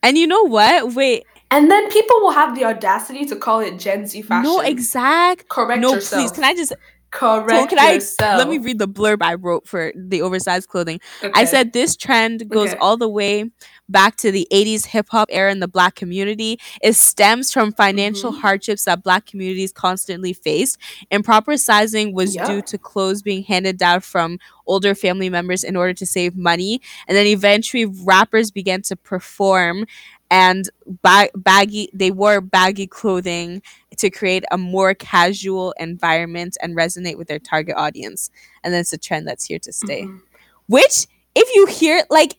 And 0.02 0.18
you 0.18 0.28
know 0.28 0.44
what? 0.44 0.94
Wait, 0.94 1.26
and 1.52 1.70
then 1.72 1.90
people 1.90 2.20
will 2.22 2.32
have 2.32 2.56
the 2.56 2.64
audacity 2.66 3.26
to 3.26 3.36
call 3.36 3.60
it 3.60 3.78
gen 3.78 4.06
z 4.06 4.22
fashion 4.22 4.44
no 4.44 4.60
exact 4.60 5.50
correct 5.50 5.82
no, 5.82 5.96
yourself 5.96 6.22
please. 6.24 6.32
Can 6.32 6.44
I 6.44 6.54
just 6.54 6.74
correct 7.12 7.50
so 7.50 7.66
can 7.76 7.80
I 7.80 7.94
yourself 7.94 8.38
let 8.38 8.48
me 8.48 8.60
read 8.60 8.78
the 8.78 8.88
blurb 8.88 9.18
I 9.24 9.34
wrote 9.34 9.68
for 9.68 9.92
the 9.96 10.22
oversized 10.22 10.70
clothing. 10.70 11.00
I 11.34 11.46
said 11.46 11.74
this 11.74 11.96
trend 11.96 12.48
goes 12.50 12.70
Okay. 12.70 12.78
all 12.80 12.98
the 12.98 13.10
way 13.10 13.50
back 13.90 14.16
to 14.18 14.32
the 14.32 14.48
80s 14.52 14.86
hip 14.86 15.08
hop 15.10 15.28
era 15.32 15.52
in 15.52 15.60
the 15.60 15.68
black 15.68 15.96
community. 15.96 16.60
It 16.84 16.94
stems 16.96 17.52
from 17.52 17.74
financial 17.74 18.32
Mhm. 18.32 18.42
hardships 18.42 18.86
that 18.86 19.02
black 19.02 19.26
communities 19.26 19.72
constantly 19.72 20.34
faced. 20.34 20.78
Improper 21.10 21.58
sizing 21.58 22.14
was 22.14 22.36
Yeah. 22.36 22.46
due 22.46 22.62
to 22.62 22.78
clothes 22.78 23.24
being 23.24 23.42
handed 23.44 23.78
down 23.80 24.02
from 24.02 24.38
older 24.68 24.94
family 24.94 25.28
members 25.32 25.64
in 25.64 25.76
order 25.76 25.96
to 25.96 26.06
save 26.06 26.38
money. 26.38 26.80
And 27.08 27.18
then 27.18 27.26
eventually 27.26 27.86
rappers 27.86 28.52
began 28.52 28.84
to 28.84 28.96
perform 28.96 29.88
and 30.32 30.70
ba- 31.04 31.30
baggy 31.36 31.90
they 31.94 32.12
wore 32.12 32.42
baggy 32.42 32.88
clothing 32.88 33.62
to 33.98 34.10
create 34.10 34.44
a 34.52 34.58
more 34.58 34.94
casual 34.94 35.74
environment 35.80 36.58
and 36.62 36.76
resonate 36.76 37.18
with 37.18 37.28
their 37.28 37.40
target 37.40 37.76
audience. 37.76 38.30
And 38.64 38.74
then 38.74 38.82
it's 38.82 38.94
a 38.94 38.98
trend 38.98 39.28
that's 39.28 39.46
here 39.46 39.60
to 39.60 39.74
stay. 39.74 40.04
Mhm. 40.04 40.22
Which, 40.68 41.08
if 41.36 41.54
you 41.56 41.66
hear, 41.66 42.04
like, 42.10 42.38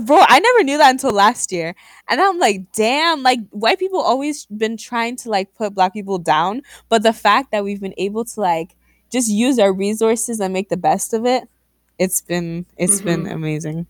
bro, 0.00 0.18
I 0.20 0.38
never 0.40 0.64
knew 0.64 0.78
that 0.78 0.90
until 0.90 1.12
last 1.12 1.52
year. 1.52 1.74
And 2.08 2.20
I'm 2.20 2.38
like, 2.38 2.72
damn, 2.72 3.22
like, 3.22 3.40
white 3.50 3.78
people 3.78 4.00
always 4.00 4.46
been 4.46 4.76
trying 4.76 5.16
to, 5.16 5.30
like, 5.30 5.54
put 5.54 5.74
black 5.74 5.92
people 5.92 6.18
down. 6.18 6.62
But 6.88 7.02
the 7.02 7.12
fact 7.12 7.52
that 7.52 7.64
we've 7.64 7.80
been 7.80 7.94
able 7.96 8.24
to, 8.24 8.40
like, 8.40 8.74
just 9.10 9.28
use 9.30 9.58
our 9.58 9.72
resources 9.72 10.40
and 10.40 10.52
make 10.52 10.68
the 10.68 10.76
best 10.76 11.14
of 11.14 11.24
it, 11.24 11.48
it's 11.98 12.20
been, 12.20 12.66
it's 12.76 13.00
been 13.00 13.24
Mhm. 13.24 13.32
amazing. 13.32 13.86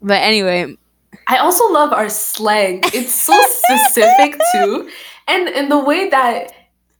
But 0.00 0.22
anyway, 0.22 0.76
I 1.26 1.38
also 1.38 1.70
love 1.72 1.92
our 1.92 2.08
slang. 2.08 2.80
It's 2.94 3.14
so 3.14 3.34
specific 3.48 4.40
too. 4.52 4.88
And 5.26 5.48
and 5.48 5.70
the 5.70 5.78
way 5.78 6.08
that 6.10 6.52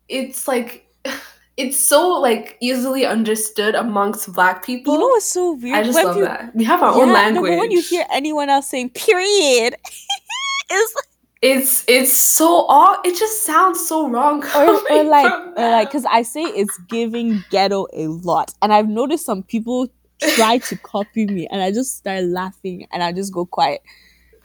it's 0.08 0.46
like 0.48 0.86
it's 1.56 1.78
so 1.78 2.08
like 2.20 2.56
easily 2.60 3.04
understood 3.06 3.74
amongst 3.74 4.32
black 4.32 4.64
people. 4.64 4.94
you 4.94 5.00
know 5.00 5.08
what's 5.08 5.32
so 5.32 5.52
weird? 5.54 5.76
I 5.78 5.82
just 5.82 5.94
When 5.96 6.06
love 6.06 6.16
you- 6.16 6.24
that. 6.24 6.54
We 6.54 6.64
have 6.64 6.82
our 6.82 6.92
own 6.94 7.12
language. 7.12 7.50
No, 7.52 7.58
when 7.58 7.70
you 7.70 7.80
hear 7.80 8.04
anyone 8.10 8.48
else 8.50 8.68
saying 8.68 8.90
period, 8.90 9.74
it's 10.70 10.94
like, 10.94 11.04
it's 11.40 11.84
it's 11.86 12.12
so 12.12 12.62
all 12.66 12.96
it 13.04 13.16
just 13.16 13.44
sounds 13.44 13.86
so 13.86 14.08
wrong. 14.08 14.44
or, 14.56 14.92
or 14.92 15.04
like 15.04 15.32
or 15.56 15.70
like 15.70 15.88
because 15.88 16.04
I 16.06 16.22
say 16.22 16.42
it's 16.42 16.76
giving 16.88 17.44
ghetto 17.50 17.86
a 17.92 18.08
lot, 18.08 18.52
and 18.60 18.72
I've 18.72 18.88
noticed 18.88 19.24
some 19.24 19.42
people 19.44 19.88
try 20.34 20.58
to 20.58 20.76
copy 20.78 21.26
me, 21.26 21.46
and 21.50 21.62
I 21.62 21.70
just 21.70 21.96
start 21.96 22.24
laughing, 22.24 22.86
and 22.92 23.02
I 23.04 23.12
just 23.12 23.32
go 23.32 23.46
quiet. 23.46 23.80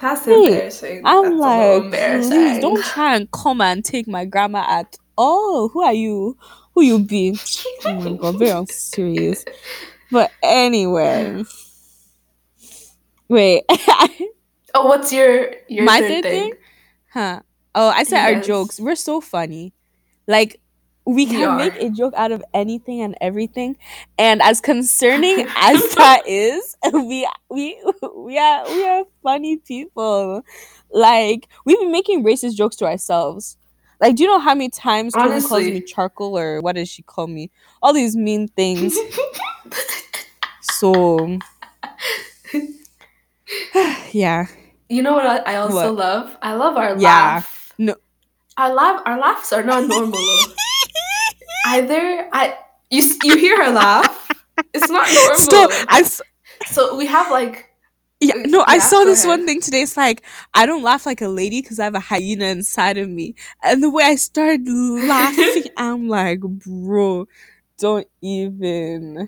That's 0.03 0.25
Hey, 0.25 0.47
embarrassing. 0.47 1.01
I'm 1.05 1.23
That's 1.23 1.39
like, 1.39 1.83
please 1.91 2.59
don't 2.59 2.85
try 2.85 3.15
and 3.15 3.31
come 3.31 3.61
and 3.61 3.83
take 3.85 4.07
my 4.07 4.25
grammar 4.25 4.59
at 4.67 4.97
all. 5.17 5.69
Who 5.69 5.81
are 5.83 5.93
you? 5.93 6.37
Who 6.75 6.81
you 6.83 6.99
be? 6.99 7.39
Oh 7.85 7.93
my 7.93 8.17
god, 8.17 8.39
very 8.39 8.51
unserious. 8.51 9.45
But 10.11 10.31
anyway, 10.43 11.43
wait. 13.29 13.63
Oh, 14.75 14.87
what's 14.87 15.13
your 15.13 15.53
your 15.69 15.85
My 15.85 15.99
third 15.99 16.21
thing? 16.21 16.21
thing? 16.23 16.53
Huh. 17.13 17.41
Oh, 17.75 17.89
I 17.89 18.03
said 18.03 18.23
our 18.25 18.35
jokes. 18.35 18.79
We're 18.79 18.95
so 18.95 19.21
funny. 19.21 19.73
Like 20.27 20.59
we 21.05 21.25
can 21.25 21.57
make 21.57 21.75
a 21.75 21.89
joke 21.89 22.13
out 22.15 22.31
of 22.31 22.43
anything 22.53 23.01
and 23.01 23.15
everything. 23.21 23.77
And 24.17 24.41
as 24.41 24.61
concerning 24.61 25.47
as 25.57 25.95
that 25.95 26.21
is, 26.27 26.75
we 26.93 27.27
we 27.49 27.81
we 28.15 28.37
are 28.37 28.69
we 28.71 28.85
are 28.87 29.03
funny 29.23 29.57
people. 29.57 30.43
Like 30.91 31.47
we've 31.65 31.79
been 31.79 31.91
making 31.91 32.23
racist 32.23 32.55
jokes 32.55 32.75
to 32.77 32.85
ourselves. 32.85 33.57
Like, 34.01 34.15
do 34.15 34.23
you 34.23 34.29
know 34.29 34.39
how 34.39 34.53
many 34.53 34.69
times 34.69 35.13
Toby 35.13 35.29
calls 35.41 35.51
me 35.51 35.57
Honestly. 35.67 35.81
charcoal 35.81 36.37
or 36.37 36.59
what 36.61 36.75
does 36.75 36.89
she 36.89 37.03
call 37.03 37.27
me? 37.27 37.51
All 37.81 37.93
these 37.93 38.15
mean 38.15 38.47
things. 38.49 38.97
So 40.61 41.39
yeah. 44.11 44.47
You 44.89 45.01
know 45.01 45.13
what 45.13 45.25
I, 45.25 45.37
I 45.53 45.55
also 45.57 45.93
What? 45.93 45.95
love? 45.95 46.37
I 46.41 46.53
love 46.53 46.77
our 46.77 46.97
Yeah. 46.97 47.41
laugh. 47.41 47.73
No. 47.77 47.95
Our 48.57 48.73
laugh 48.73 49.01
our 49.05 49.17
laughs 49.19 49.51
are 49.53 49.63
not 49.63 49.87
normal. 49.87 50.19
Either 51.65 52.27
I 52.31 52.57
you 52.89 53.03
you 53.23 53.37
hear 53.37 53.63
her 53.63 53.71
laugh. 53.71 54.29
It's 54.73 54.89
not 54.89 55.07
normal. 55.13 55.35
Stop. 55.37 55.71
I 55.89 56.03
So 56.67 56.95
we 56.95 57.05
have 57.07 57.31
like 57.31 57.69
Yeah, 58.19 58.35
no, 58.45 58.63
I 58.67 58.79
saw 58.79 59.03
this 59.03 59.25
one 59.25 59.45
thing 59.45 59.59
today. 59.61 59.81
It's 59.81 59.97
like 59.97 60.23
I 60.53 60.65
don't 60.65 60.83
laugh 60.83 61.05
like 61.05 61.21
a 61.21 61.27
lady 61.27 61.61
because 61.61 61.79
I 61.79 61.85
have 61.85 61.95
a 61.95 61.99
hyena 61.99 62.45
inside 62.45 62.97
of 62.97 63.09
me, 63.09 63.35
and 63.63 63.83
the 63.83 63.89
way 63.89 64.03
I 64.05 64.15
started 64.15 64.67
laughing, 64.67 65.63
I'm 65.77 66.07
like, 66.07 66.39
bro, 66.41 67.27
don't 67.77 68.07
even. 68.21 69.27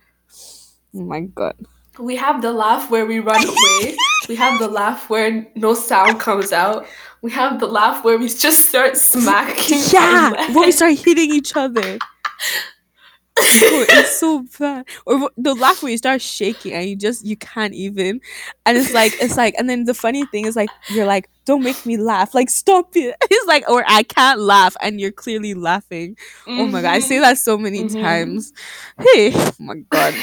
Oh 0.95 1.01
my 1.01 1.21
god. 1.21 1.55
we 1.99 2.15
have 2.15 2.41
the 2.41 2.51
laugh 2.53 2.89
where 2.89 3.05
we 3.05 3.19
run 3.19 3.43
away. 3.43 3.95
we 4.29 4.35
have 4.35 4.59
the 4.59 4.67
laugh 4.67 5.09
where 5.09 5.45
no 5.55 5.73
sound 5.73 6.19
comes 6.21 6.53
out. 6.53 6.85
We 7.21 7.31
have 7.31 7.59
the 7.59 7.67
laugh 7.67 8.03
where 8.05 8.17
we 8.17 8.29
just 8.29 8.67
start 8.69 8.95
smacking. 8.97 9.81
Yeah, 9.91 10.31
when 10.53 10.65
we 10.67 10.71
start 10.71 10.93
hitting 10.99 11.31
each 11.33 11.55
other. 11.55 11.99
Bro, 13.51 13.85
it's 13.89 14.11
so 14.11 14.45
bad. 14.59 14.87
Or 15.05 15.29
the 15.37 15.53
laugh 15.55 15.81
where 15.81 15.91
you 15.91 15.97
start 15.97 16.21
shaking 16.21 16.73
and 16.73 16.89
you 16.89 16.95
just 16.95 17.25
you 17.25 17.35
can't 17.37 17.73
even. 17.73 18.19
And 18.65 18.77
it's 18.77 18.93
like 18.93 19.15
it's 19.19 19.37
like 19.37 19.55
and 19.57 19.69
then 19.69 19.85
the 19.85 19.93
funny 19.93 20.25
thing 20.25 20.45
is 20.45 20.55
like 20.55 20.73
you're 20.87 21.05
like, 21.05 21.29
don't 21.45 21.61
make 21.63 21.85
me 21.85 21.97
laugh. 21.97 22.33
Like 22.33 22.49
stop 22.49 22.89
it. 22.95 23.15
It's 23.29 23.47
like 23.47 23.69
or 23.69 23.83
I 23.87 24.03
can't 24.03 24.39
laugh 24.39 24.75
and 24.81 24.99
you're 24.99 25.11
clearly 25.11 25.53
laughing. 25.53 26.15
Oh 26.55 26.67
my 26.67 26.81
god, 26.81 26.91
I 26.95 26.99
say 26.99 27.19
that 27.19 27.37
so 27.37 27.57
many 27.57 27.83
Mhm. 27.83 27.85
times. 27.85 28.51
Hey, 29.13 29.31
oh 29.35 29.51
my 29.59 29.75
god. 29.89 30.17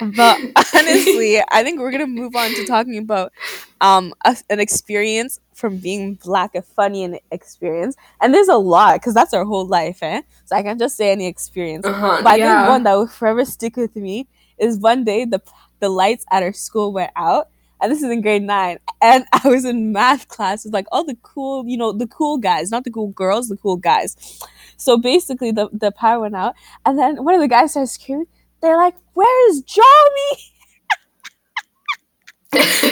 But 0.00 0.40
honestly, 0.76 1.40
I 1.50 1.62
think 1.62 1.80
we're 1.80 1.92
gonna 1.92 2.06
move 2.06 2.34
on 2.36 2.54
to 2.54 2.64
talking 2.64 2.98
about 2.98 3.32
um 3.80 4.12
a, 4.24 4.36
an 4.50 4.60
experience 4.60 5.38
from 5.54 5.78
being 5.78 6.14
black, 6.14 6.54
a 6.54 6.62
funny 6.62 7.04
an 7.04 7.18
experience. 7.30 7.96
And 8.20 8.32
there's 8.32 8.48
a 8.48 8.56
lot 8.56 8.94
because 8.94 9.14
that's 9.14 9.34
our 9.34 9.44
whole 9.44 9.66
life, 9.66 10.02
eh? 10.02 10.22
So 10.44 10.56
I 10.56 10.62
can't 10.62 10.78
just 10.78 10.96
say 10.96 11.12
any 11.12 11.26
experience. 11.26 11.86
Uh-huh. 11.86 12.20
But 12.22 12.32
I 12.32 12.36
yeah. 12.36 12.60
think 12.62 12.68
one 12.70 12.82
that 12.84 12.94
will 12.94 13.06
forever 13.06 13.44
stick 13.44 13.76
with 13.76 13.94
me 13.96 14.26
is 14.58 14.78
one 14.78 15.04
day 15.04 15.24
the 15.24 15.40
the 15.80 15.88
lights 15.88 16.24
at 16.30 16.42
our 16.42 16.52
school 16.52 16.92
went 16.92 17.10
out, 17.16 17.48
and 17.80 17.90
this 17.90 18.02
is 18.02 18.10
in 18.10 18.20
grade 18.20 18.42
nine, 18.42 18.78
and 19.00 19.24
I 19.32 19.48
was 19.48 19.64
in 19.64 19.92
math 19.92 20.28
class 20.28 20.64
with 20.64 20.72
like 20.72 20.86
all 20.92 21.04
the 21.04 21.16
cool, 21.22 21.66
you 21.66 21.76
know, 21.76 21.92
the 21.92 22.06
cool 22.06 22.38
guys, 22.38 22.70
not 22.70 22.84
the 22.84 22.90
cool 22.90 23.08
girls, 23.08 23.48
the 23.48 23.56
cool 23.56 23.76
guys. 23.76 24.16
So 24.76 24.96
basically, 24.96 25.50
the 25.50 25.68
the 25.72 25.90
power 25.90 26.20
went 26.20 26.36
out, 26.36 26.54
and 26.86 26.98
then 26.98 27.24
one 27.24 27.34
of 27.34 27.40
the 27.40 27.48
guys 27.48 27.72
started 27.72 27.88
screaming. 27.88 28.26
They're 28.60 28.76
like, 28.76 28.94
"Where 29.14 29.50
is 29.50 29.62
Johnny?" 29.62 30.38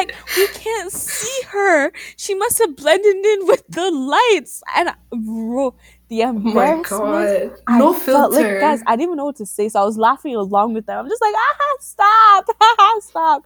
Like, 0.00 0.14
"We 0.36 0.46
can't 0.48 0.92
see 0.92 1.42
her. 1.50 1.92
She 2.16 2.34
must 2.34 2.58
have 2.58 2.76
blended 2.76 3.16
in 3.24 3.46
with 3.46 3.64
the 3.68 3.90
lights." 3.90 4.62
And 4.76 4.90
bro, 5.10 5.74
the 6.08 6.24
oh 6.24 6.32
my 6.32 6.72
embarrassment. 6.72 7.52
god. 7.52 7.58
I 7.66 7.78
No 7.78 7.92
felt 7.92 8.32
filter. 8.32 8.52
like 8.54 8.60
guys, 8.60 8.82
I 8.86 8.92
didn't 8.96 9.02
even 9.08 9.16
know 9.16 9.26
what 9.26 9.36
to 9.36 9.46
say, 9.46 9.68
so 9.68 9.80
I 9.80 9.84
was 9.84 9.96
laughing 9.98 10.34
along 10.36 10.74
with 10.74 10.86
them. 10.86 10.98
I'm 10.98 11.08
just 11.08 11.22
like, 11.22 11.34
ah, 11.36 11.76
stop, 11.80 12.46
ah, 12.60 12.96
stop. 13.00 13.42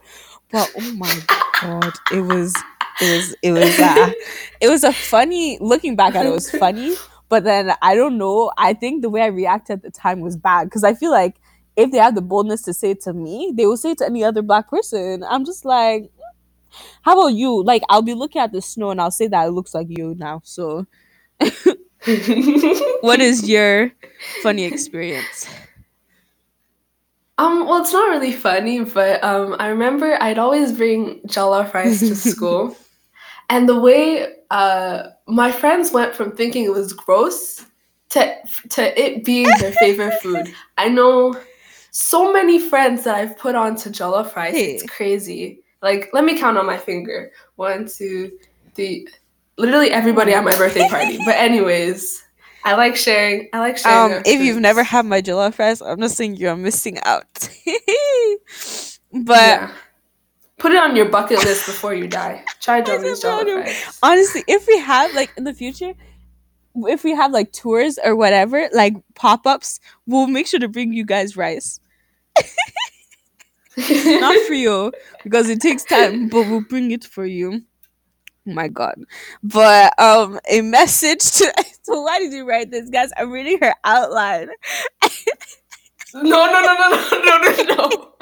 But 0.51 0.71
oh 0.77 0.93
my 0.93 1.19
god, 1.61 1.93
it 2.11 2.21
was, 2.21 2.53
it 3.01 3.15
was, 3.15 3.35
it 3.41 3.51
was, 3.51 3.79
uh, 3.79 4.11
it 4.61 4.69
was 4.69 4.83
a 4.83 4.93
funny. 4.93 5.57
Looking 5.61 5.95
back 5.95 6.15
at 6.15 6.25
it, 6.25 6.29
it 6.29 6.31
was 6.31 6.49
funny. 6.63 6.95
But 7.29 7.43
then 7.43 7.73
I 7.81 7.95
don't 7.95 8.17
know. 8.17 8.51
I 8.57 8.73
think 8.73 9.01
the 9.01 9.09
way 9.09 9.21
I 9.21 9.27
reacted 9.27 9.77
at 9.77 9.83
the 9.83 9.91
time 9.91 10.21
was 10.21 10.37
bad 10.37 10.65
because 10.65 10.83
I 10.83 10.93
feel 10.93 11.11
like 11.11 11.35
if 11.75 11.91
they 11.91 11.97
have 11.97 12.15
the 12.15 12.21
boldness 12.21 12.61
to 12.63 12.73
say 12.73 12.91
it 12.91 13.01
to 13.01 13.13
me, 13.13 13.51
they 13.55 13.65
will 13.65 13.77
say 13.77 13.91
it 13.91 13.97
to 13.97 14.05
any 14.05 14.23
other 14.23 14.41
black 14.41 14.69
person. 14.69 15.23
I'm 15.27 15.43
just 15.43 15.65
like, 15.65 16.09
how 17.03 17.19
about 17.19 17.35
you? 17.35 17.63
Like, 17.63 17.83
I'll 17.89 18.01
be 18.01 18.13
looking 18.13 18.41
at 18.41 18.51
the 18.51 18.61
snow 18.61 18.91
and 18.91 19.01
I'll 19.01 19.11
say 19.11 19.27
that 19.27 19.47
it 19.47 19.51
looks 19.51 19.73
like 19.73 19.87
you 19.89 20.15
now. 20.17 20.41
So, 20.43 20.85
what 23.01 23.21
is 23.21 23.47
your 23.47 23.91
funny 24.43 24.65
experience? 24.65 25.47
Um, 27.37 27.67
well, 27.67 27.81
it's 27.81 27.91
not 27.93 28.09
really 28.09 28.31
funny, 28.31 28.83
but 28.83 29.23
um, 29.23 29.55
I 29.59 29.67
remember 29.67 30.17
I'd 30.21 30.37
always 30.39 30.71
bring 30.71 31.19
jollof 31.27 31.73
rice 31.73 31.99
to 31.99 32.15
school, 32.15 32.77
and 33.49 33.67
the 33.67 33.79
way 33.79 34.35
uh, 34.51 35.09
my 35.27 35.51
friends 35.51 35.91
went 35.91 36.15
from 36.15 36.31
thinking 36.31 36.63
it 36.63 36.71
was 36.71 36.93
gross 36.93 37.65
to 38.11 38.35
to 38.69 39.01
it 39.01 39.25
being 39.25 39.47
their 39.59 39.73
favorite 39.73 40.13
food. 40.21 40.53
I 40.77 40.87
know 40.89 41.37
so 41.91 42.31
many 42.31 42.59
friends 42.59 43.03
that 43.03 43.15
I've 43.15 43.37
put 43.37 43.55
on 43.55 43.75
to 43.77 43.89
jollof 43.89 44.35
rice. 44.35 44.53
It's 44.55 44.83
crazy. 44.89 45.64
Like, 45.81 46.09
let 46.13 46.23
me 46.23 46.37
count 46.37 46.57
on 46.57 46.65
my 46.65 46.77
finger. 46.77 47.31
One, 47.55 47.87
two, 47.87 48.31
three. 48.73 49.07
Literally 49.57 49.91
everybody 49.91 50.33
at 50.33 50.43
my 50.43 50.55
birthday 50.57 50.87
party. 50.89 51.17
But 51.25 51.35
anyways, 51.35 52.23
I 52.63 52.75
like 52.75 52.95
sharing. 52.95 53.47
I 53.53 53.59
like 53.59 53.77
sharing. 53.77 54.17
Um, 54.17 54.23
if 54.25 54.41
you've 54.41 54.59
never 54.59 54.83
had 54.83 55.05
my 55.05 55.21
jollof 55.21 55.59
rice, 55.59 55.81
I'm 55.81 55.99
not 55.99 56.11
saying 56.11 56.37
you're 56.37 56.55
missing 56.55 56.99
out. 57.03 57.25
but 59.13 59.37
yeah. 59.37 59.71
Put 60.57 60.71
it 60.71 60.77
on 60.77 60.95
your 60.95 61.09
bucket 61.09 61.39
list 61.39 61.65
before 61.65 61.93
you 61.93 62.07
die. 62.07 62.43
Try 62.61 62.81
Johnny's 62.81 63.19
put 63.19 63.27
it 63.27 63.31
on 63.31 63.45
jollof 63.45 63.65
rice. 63.65 63.99
honestly, 64.01 64.43
if 64.47 64.65
we 64.67 64.79
have 64.79 65.13
like 65.13 65.31
in 65.37 65.43
the 65.43 65.53
future, 65.53 65.93
if 66.75 67.03
we 67.03 67.15
have 67.15 67.31
like 67.31 67.51
tours 67.51 67.99
or 68.03 68.15
whatever, 68.15 68.67
like 68.73 68.95
pop 69.13 69.45
ups, 69.45 69.79
we'll 70.07 70.27
make 70.27 70.47
sure 70.47 70.59
to 70.59 70.67
bring 70.67 70.91
you 70.91 71.05
guys 71.05 71.37
rice. 71.37 71.79
Not 74.05 74.47
for 74.47 74.53
you 74.53 74.91
because 75.23 75.49
it 75.49 75.61
takes 75.61 75.83
time, 75.83 76.29
but 76.31 76.47
we'll 76.47 76.61
bring 76.61 76.91
it 76.91 77.03
for 77.03 77.25
you. 77.25 77.61
Oh 78.47 78.53
my 78.53 78.67
god. 78.67 78.95
But 79.43 79.97
um 79.99 80.39
a 80.49 80.61
message 80.61 81.31
to 81.31 81.53
so 81.83 82.01
why 82.01 82.19
did 82.19 82.33
you 82.33 82.47
write 82.47 82.71
this, 82.71 82.89
guys? 82.89 83.09
I'm 83.17 83.31
reading 83.31 83.59
her 83.61 83.73
outline. 83.83 84.49
no, 86.13 86.21
no, 86.23 86.61
no, 86.61 86.61
no, 86.61 87.09
no, 87.11 87.37
no, 87.37 87.63
no, 87.63 87.75
no. 87.75 88.13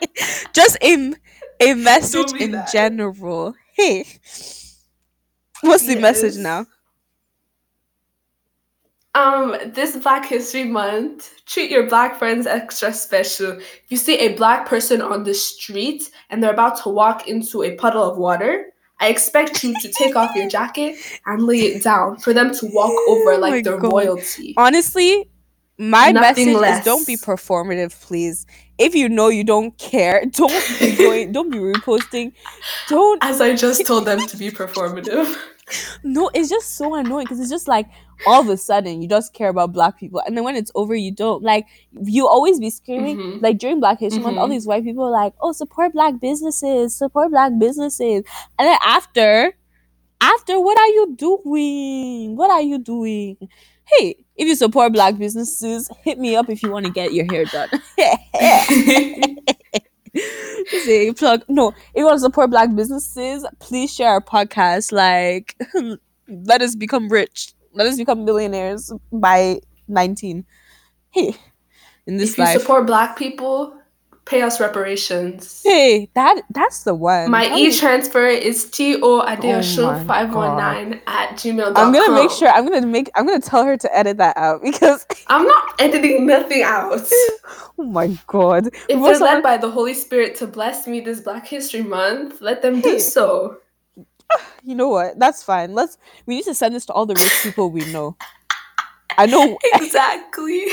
Just 0.53 0.77
a 0.81 1.13
a 1.59 1.73
message 1.75 2.33
in 2.39 2.51
that. 2.51 2.71
general. 2.71 3.55
Hey. 3.73 4.05
What's 5.61 5.85
the 5.85 5.95
message 5.95 6.35
now? 6.37 6.65
Um, 9.15 9.55
this 9.67 9.95
Black 9.97 10.25
History 10.25 10.63
Month, 10.63 11.45
treat 11.45 11.69
your 11.69 11.87
black 11.87 12.17
friends 12.17 12.47
extra 12.47 12.91
special. 12.91 13.51
If 13.59 13.83
you 13.89 13.97
see 13.97 14.17
a 14.17 14.33
black 14.33 14.65
person 14.67 15.01
on 15.03 15.23
the 15.23 15.35
street 15.35 16.09
and 16.31 16.41
they're 16.41 16.51
about 16.53 16.81
to 16.83 16.89
walk 16.89 17.27
into 17.27 17.61
a 17.63 17.75
puddle 17.75 18.03
of 18.09 18.17
water, 18.17 18.71
I 18.99 19.09
expect 19.09 19.63
you 19.63 19.79
to 19.81 19.91
take 19.91 20.15
off 20.15 20.35
your 20.35 20.49
jacket 20.49 20.95
and 21.27 21.43
lay 21.43 21.59
it 21.59 21.83
down 21.83 22.17
for 22.17 22.33
them 22.33 22.53
to 22.55 22.65
walk 22.73 22.91
over 23.07 23.33
Oh 23.33 23.37
like 23.39 23.63
they're 23.63 23.77
God. 23.77 23.93
royalty. 23.93 24.55
Honestly, 24.57 25.29
my 25.77 26.11
Nothing 26.11 26.47
message 26.47 26.61
less. 26.61 26.79
is 26.79 26.85
don't 26.85 27.05
be 27.05 27.17
performative, 27.17 27.99
please. 28.01 28.47
If 28.77 28.95
you 28.95 29.07
know 29.09 29.27
you 29.29 29.43
don't 29.43 29.77
care, 29.77 30.25
don't 30.31 30.79
be 30.79 30.95
going, 30.95 31.31
don't 31.31 31.49
be 31.51 31.57
reposting. 31.59 32.33
Don't 32.89 33.23
As 33.23 33.39
I 33.41 33.55
just 33.55 33.85
told 33.87 34.05
them 34.05 34.25
to 34.27 34.37
be 34.37 34.49
performative. 34.49 35.35
no, 36.03 36.29
it's 36.33 36.49
just 36.49 36.75
so 36.75 36.93
annoying 36.95 37.25
because 37.25 37.39
it's 37.39 37.49
just 37.49 37.67
like 37.67 37.87
all 38.27 38.41
of 38.41 38.49
a 38.49 38.57
sudden 38.57 39.01
you 39.01 39.07
just 39.07 39.33
care 39.33 39.49
about 39.49 39.71
black 39.73 39.97
people 39.97 40.21
and 40.25 40.35
then 40.35 40.43
when 40.43 40.55
it's 40.55 40.71
over 40.75 40.93
you 40.95 41.11
don't. 41.11 41.41
Like 41.43 41.67
you 42.03 42.27
always 42.27 42.59
be 42.59 42.69
screaming 42.69 43.17
Mhm. 43.17 43.41
like 43.41 43.57
during 43.59 43.79
Black 43.79 43.99
History 43.99 44.21
Month, 44.23 44.37
all 44.37 44.47
Mhm. 44.47 44.51
these 44.51 44.67
white 44.67 44.83
people 44.83 45.05
are 45.05 45.11
like, 45.11 45.33
oh 45.41 45.51
support 45.51 45.93
black 45.93 46.19
businesses, 46.19 46.95
support 46.95 47.31
black 47.31 47.53
businesses. 47.59 48.23
And 48.59 48.67
then 48.67 48.77
after 48.85 49.55
after 50.21 50.59
what 50.59 50.77
are 50.79 50.87
you 50.87 51.15
doing? 51.15 52.35
What 52.35 52.49
are 52.49 52.61
you 52.61 52.77
doing? 52.77 53.37
Hey, 53.85 54.22
if 54.35 54.47
you 54.47 54.55
support 54.55 54.93
black 54.93 55.17
businesses, 55.17 55.89
hit 56.03 56.19
me 56.19 56.35
up 56.35 56.49
if 56.49 56.63
you 56.63 56.71
want 56.71 56.85
to 56.85 56.91
get 56.91 57.13
your 57.13 57.25
hair 57.31 57.45
done. 57.45 57.69
Say 60.83 61.11
plug. 61.13 61.43
No, 61.47 61.69
if 61.69 61.75
you 61.95 62.05
want 62.05 62.17
to 62.17 62.21
support 62.21 62.49
black 62.49 62.73
businesses, 62.75 63.45
please 63.59 63.93
share 63.93 64.09
our 64.09 64.21
podcast. 64.21 64.91
Like, 64.91 65.55
let 66.27 66.61
us 66.61 66.75
become 66.75 67.09
rich. 67.09 67.53
Let 67.73 67.87
us 67.87 67.97
become 67.97 68.25
millionaires 68.25 68.91
by 69.11 69.59
19. 69.87 70.45
Hey, 71.09 71.35
in 72.05 72.17
this 72.17 72.31
if 72.31 72.37
you 72.37 72.43
life. 72.43 72.59
support 72.59 72.85
black 72.85 73.17
people, 73.17 73.75
pay 74.25 74.41
us 74.41 74.59
reparations. 74.59 75.61
hey, 75.63 76.09
that 76.15 76.41
that's 76.51 76.83
the 76.83 76.93
one. 76.95 77.29
My 77.29 77.53
e-transfer 77.55 78.25
is 78.27 78.69
to 78.71 78.99
Oh 79.01 79.17
my 79.19 79.35
adeosun 79.35 80.05
five 80.07 80.33
one 80.33 80.57
nine 80.57 81.01
at 81.07 81.31
gmail.com. 81.31 81.75
I'm 81.75 81.91
gonna 81.93 82.13
make 82.15 82.31
sure. 82.31 82.47
I'm 82.49 82.65
gonna 82.67 82.87
make. 82.87 83.09
I'm 83.15 83.25
gonna 83.25 83.39
tell 83.41 83.65
her 83.65 83.77
to 83.77 83.97
edit 83.97 84.17
that 84.17 84.37
out 84.37 84.61
because. 84.63 85.05
I'm 85.27 85.45
not 85.45 85.81
editing 85.81 86.25
nothing 86.25 86.63
out. 86.63 87.01
Oh 87.79 87.85
my 87.85 88.15
god. 88.27 88.67
If 88.67 88.87
Before 88.87 89.09
they're 89.13 89.19
led 89.19 89.41
by 89.43 89.57
the 89.57 89.69
Holy 89.69 89.95
Spirit 89.95 90.35
to 90.35 90.45
bless 90.47 90.85
me 90.85 90.99
this 90.99 91.21
Black 91.21 91.47
History 91.47 91.81
Month, 91.81 92.39
let 92.39 92.61
them 92.61 92.75
Hey. 92.75 92.81
do 92.81 92.99
so. 92.99 93.57
you 94.63 94.75
know 94.75 94.89
what? 94.89 95.17
That's 95.17 95.41
fine. 95.41 95.73
Let's. 95.73 95.97
We 96.27 96.35
need 96.35 96.45
to 96.45 96.53
send 96.53 96.75
this 96.75 96.85
to 96.85 96.93
all 96.93 97.07
the 97.07 97.15
rich 97.15 97.33
people 97.41 97.71
we 97.71 97.83
know. 97.91 98.15
I 99.17 99.25
know, 99.25 99.57
Exactly. 99.73 100.67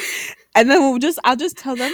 and 0.55 0.69
then 0.71 0.81
we'll 0.83 0.99
just. 0.99 1.19
I'll 1.25 1.37
just 1.37 1.57
tell 1.57 1.75
them. 1.75 1.93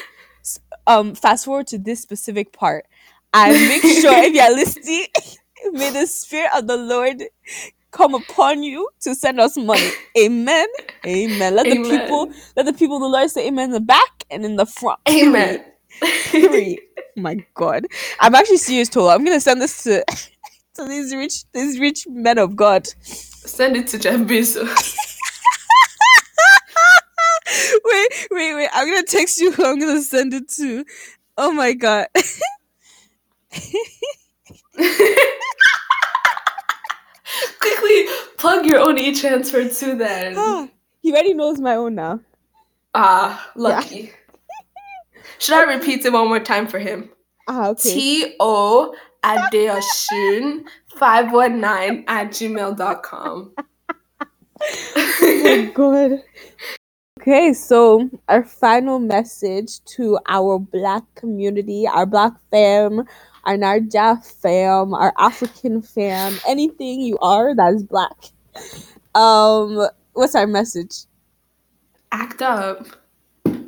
Um, 0.86 1.14
fast 1.14 1.46
forward 1.46 1.68
to 1.68 1.78
this 1.78 2.00
specific 2.02 2.52
part, 2.52 2.86
and 3.34 3.66
make 3.66 3.86
sure 3.86 4.22
if 4.24 4.34
you're 4.34 4.54
listening, 4.54 5.06
may 5.72 5.90
the 5.90 6.06
spirit 6.06 6.50
of 6.56 6.66
the 6.68 6.76
Lord 6.78 7.22
come 7.92 8.14
upon 8.14 8.62
you 8.62 8.88
to 9.02 9.14
send 9.14 9.40
us 9.40 9.56
money. 9.56 9.96
Amen. 10.18 10.66
Amen. 11.06 11.56
Let 11.56 11.68
the 11.70 11.76
people. 11.78 12.30
Let 12.56 12.66
the 12.66 12.74
people 12.74 12.96
of 12.96 13.02
the 13.02 13.08
Lord 13.08 13.30
say 13.30 13.48
amen 13.48 13.66
in 13.66 13.72
the 13.72 13.80
back 13.80 14.24
and 14.30 14.44
in 14.44 14.56
the 14.56 14.66
front. 14.66 15.00
Amen. 15.08 15.64
Period. 16.24 16.80
Oh 17.18 17.22
my 17.22 17.36
god. 17.54 17.86
I'm 18.20 18.34
actually 18.34 18.58
serious, 18.58 18.88
Tola. 18.90 19.14
I'm 19.14 19.24
gonna 19.24 19.40
send 19.40 19.62
this 19.62 19.84
to 19.84 20.04
to 20.76 20.86
these 20.86 21.14
rich 21.14 21.44
these 21.54 21.80
rich 21.80 22.06
men 22.08 22.38
of 22.38 22.56
God. 22.56 22.88
Send 23.46 23.76
it 23.76 23.88
to 23.88 23.98
Jeff 23.98 24.20
Bezos. 24.22 24.96
wait, 28.36 28.54
wait. 28.54 28.68
I'm 28.72 28.86
gonna 28.86 29.02
text 29.02 29.40
you 29.40 29.50
who 29.50 29.64
I'm 29.64 29.80
gonna 29.80 30.02
send 30.02 30.34
it 30.34 30.48
to. 30.50 30.84
Oh 31.38 31.50
my 31.52 31.72
god. 31.72 32.06
Quickly 37.58 38.06
plug 38.36 38.66
your 38.66 38.80
own 38.80 38.98
e 38.98 39.14
transfer 39.14 39.68
to 39.68 39.94
them. 39.96 40.34
Ah, 40.36 40.68
he 41.02 41.10
already 41.12 41.34
knows 41.34 41.60
my 41.60 41.74
own 41.76 41.94
now. 41.94 42.20
Ah, 42.94 43.50
lucky. 43.56 44.12
Should 45.38 45.56
I 45.56 45.62
repeat 45.74 46.04
it 46.04 46.12
one 46.12 46.28
more 46.28 46.40
time 46.40 46.66
for 46.66 46.78
him? 46.78 47.10
Ah, 47.48 47.68
okay. 47.68 47.92
T 47.92 48.36
O 48.40 48.94
Adeosun 49.24 50.64
519 50.98 52.04
at 52.06 52.28
gmail.com. 52.30 53.52
oh 54.96 55.40
my 55.44 55.70
god. 55.74 56.22
Okay, 57.26 57.52
so 57.54 58.08
our 58.28 58.44
final 58.44 59.00
message 59.00 59.82
to 59.96 60.16
our 60.28 60.60
black 60.60 61.02
community, 61.16 61.84
our 61.88 62.06
black 62.06 62.34
fam, 62.52 63.00
our 63.42 63.56
Naija 63.56 64.24
fam, 64.24 64.94
our 64.94 65.12
African 65.18 65.82
fam, 65.82 66.38
anything 66.46 67.00
you 67.00 67.18
are 67.18 67.52
that 67.56 67.74
is 67.74 67.82
black. 67.82 68.14
Um, 69.16 69.88
what's 70.12 70.36
our 70.36 70.46
message? 70.46 70.98
Act 72.12 72.42
up. 72.42 72.86
Why 73.44 73.64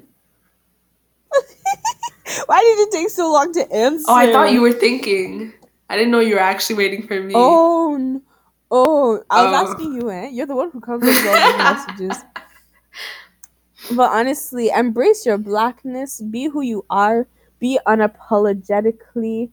did 2.62 2.78
it 2.78 2.92
take 2.92 3.10
so 3.10 3.32
long 3.32 3.52
to 3.54 3.72
answer? 3.72 4.04
Oh, 4.06 4.14
I 4.14 4.30
thought 4.30 4.52
you 4.52 4.60
were 4.62 4.70
thinking. 4.70 5.52
I 5.90 5.96
didn't 5.96 6.12
know 6.12 6.20
you 6.20 6.34
were 6.36 6.40
actually 6.40 6.76
waiting 6.76 7.08
for 7.08 7.20
me. 7.20 7.34
Oh, 7.36 8.22
oh, 8.70 9.20
I 9.28 9.42
was 9.46 9.52
Oh. 9.52 9.72
asking 9.72 9.94
you, 9.94 10.12
eh? 10.12 10.28
You're 10.28 10.46
the 10.46 10.54
one 10.54 10.70
who 10.70 10.80
comes 10.80 11.02
up 11.02 11.08
with 11.08 11.26
all 11.26 11.52
the 11.52 11.58
messages. 11.98 12.24
But 13.96 14.12
honestly, 14.12 14.68
embrace 14.68 15.24
your 15.24 15.38
blackness. 15.38 16.20
Be 16.20 16.46
who 16.46 16.60
you 16.60 16.84
are. 16.90 17.26
Be 17.58 17.78
unapologetically 17.86 19.50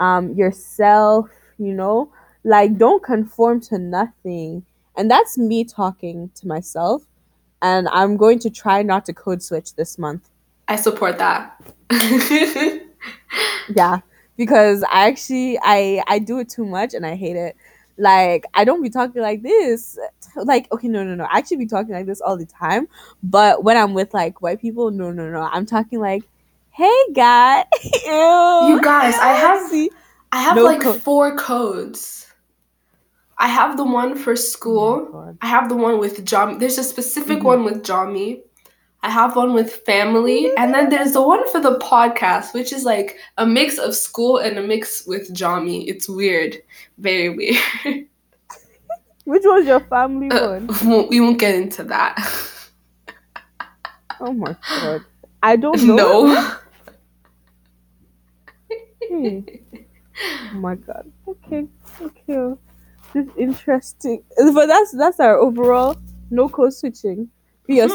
um 0.00 0.34
yourself. 0.34 1.28
You 1.58 1.72
know, 1.74 2.12
like 2.44 2.76
don't 2.78 3.02
conform 3.02 3.60
to 3.62 3.78
nothing. 3.78 4.64
And 4.96 5.10
that's 5.10 5.38
me 5.38 5.64
talking 5.64 6.30
to 6.36 6.46
myself. 6.46 7.04
And 7.62 7.88
I'm 7.88 8.16
going 8.16 8.38
to 8.40 8.50
try 8.50 8.82
not 8.82 9.04
to 9.06 9.12
code 9.12 9.42
switch 9.42 9.74
this 9.74 9.98
month. 9.98 10.28
I 10.68 10.76
support 10.76 11.18
that. 11.18 11.60
Yeah, 13.74 14.00
because 14.36 14.82
I 14.84 15.08
actually 15.08 15.58
I 15.62 16.02
I 16.06 16.18
do 16.18 16.38
it 16.38 16.48
too 16.48 16.64
much 16.64 16.94
and 16.94 17.06
I 17.06 17.14
hate 17.14 17.36
it. 17.36 17.56
Like 17.96 18.44
I 18.54 18.64
don't 18.64 18.82
be 18.82 18.90
talking 18.90 19.22
like 19.22 19.42
this. 19.42 19.98
Like 20.36 20.70
okay, 20.72 20.88
no, 20.88 21.04
no, 21.04 21.14
no. 21.14 21.24
I 21.24 21.38
actually 21.38 21.58
be 21.58 21.66
talking 21.66 21.94
like 21.94 22.06
this 22.06 22.20
all 22.20 22.36
the 22.36 22.46
time. 22.46 22.88
But 23.22 23.62
when 23.64 23.76
I'm 23.76 23.94
with 23.94 24.12
like 24.14 24.42
white 24.42 24.60
people, 24.60 24.90
no, 24.90 25.10
no, 25.12 25.30
no. 25.30 25.42
I'm 25.42 25.64
talking 25.66 26.00
like, 26.00 26.24
hey, 26.70 26.92
guy. 27.12 27.64
Ew. 28.06 28.68
You 28.68 28.82
guys, 28.82 29.14
I 29.14 29.28
have-? 29.28 29.72
I 30.32 30.38
have 30.42 30.56
No 30.56 30.64
like 30.64 30.80
code. 30.80 31.00
four 31.02 31.36
codes. 31.36 32.26
I 33.38 33.48
have 33.48 33.76
the 33.76 33.84
one 33.84 34.16
for 34.16 34.32
Oh 34.32 34.34
school. 34.36 35.06
God. 35.12 35.38
I 35.40 35.46
have 35.46 35.68
the 35.68 35.76
one 35.76 35.98
with 35.98 36.24
Jami. 36.24 36.56
There's 36.56 36.78
a 36.78 36.84
specific 36.84 37.40
Mhm. 37.40 37.44
one 37.44 37.64
with 37.64 37.84
Jami. 37.84 38.42
I 39.04 39.10
have 39.10 39.36
one 39.36 39.52
with 39.52 39.70
family, 39.84 40.50
and 40.56 40.72
then 40.72 40.88
there's 40.88 41.12
the 41.12 41.20
one 41.22 41.46
for 41.50 41.60
the 41.60 41.78
podcast, 41.78 42.54
which 42.54 42.72
is 42.72 42.84
like 42.84 43.18
a 43.36 43.44
mix 43.44 43.76
of 43.76 43.94
school 43.94 44.38
and 44.38 44.56
a 44.58 44.62
mix 44.62 45.06
with 45.06 45.30
Jami. 45.34 45.86
It's 45.86 46.08
weird, 46.08 46.56
very 46.96 47.28
weird. 47.28 47.58
Which 49.26 49.42
was 49.44 49.66
your 49.66 49.80
family 49.80 50.30
Uh, 50.30 50.58
one? 50.60 51.08
we 51.10 51.18
won't 51.20 51.38
get 51.38 51.54
into 51.54 51.82
that. 51.84 52.16
Oh 54.20 54.32
my 54.32 54.54
god. 54.80 55.02
I 55.42 55.56
don't 55.56 55.82
know. 55.84 56.26
no. 56.26 56.56
Hmm. 59.10 59.40
Oh 60.52 60.54
my 60.56 60.74
god. 60.76 61.10
Okay. 61.28 61.66
Okay. 62.00 62.54
This 63.12 63.26
is 63.26 63.32
interesting. 63.36 64.22
But 64.38 64.66
that's 64.66 64.92
that's 64.92 65.20
our 65.20 65.36
overall 65.36 65.96
no 66.30 66.48
code 66.48 66.72
switching. 66.72 67.28
Be 67.66 67.80
Hmm. 67.80 67.88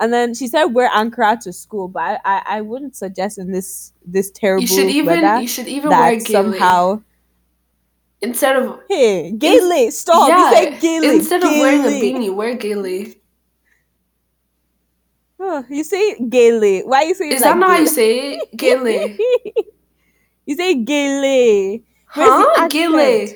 And 0.00 0.12
then 0.12 0.34
she 0.34 0.46
said 0.46 0.66
wear 0.66 0.88
Ankara 0.90 1.40
to 1.40 1.52
school, 1.52 1.88
but 1.88 2.02
I, 2.02 2.18
I, 2.24 2.42
I 2.46 2.60
wouldn't 2.60 2.94
suggest 2.96 3.38
in 3.38 3.50
this 3.50 3.92
this 4.04 4.30
terrible 4.30 4.62
You 4.62 4.66
should 4.68 4.90
even 4.90 5.20
weather 5.22 5.40
you 5.42 5.48
should 5.48 5.66
even 5.66 5.90
wear 5.90 6.16
that 6.16 6.24
gele 6.24 6.52
somehow 6.52 7.02
instead 8.20 8.56
of 8.56 8.80
Hey, 8.88 9.32
gele, 9.32 9.90
stop. 9.90 10.28
yeah, 10.28 10.50
you 10.50 10.56
said 10.56 10.80
gele. 10.80 11.10
instead 11.14 11.42
of 11.42 11.50
wearing 11.50 11.84
a 11.84 11.88
beanie, 11.88 12.34
wear 12.34 12.54
gele. 12.56 13.14
Huh, 15.40 15.62
you 15.68 15.84
say 15.84 16.18
gele. 16.28 16.82
Why 16.86 17.02
you 17.02 17.14
say 17.14 17.28
Is 17.30 17.42
like 17.42 17.50
that 17.50 17.58
not 17.58 17.70
how 17.70 17.78
you 17.78 17.86
say 17.86 18.38
it? 18.38 18.56
Gele? 18.56 19.16
you 20.46 20.56
say 20.56 20.74
the 20.84 21.82
Huh? 22.06 22.68
Gele. 22.68 23.34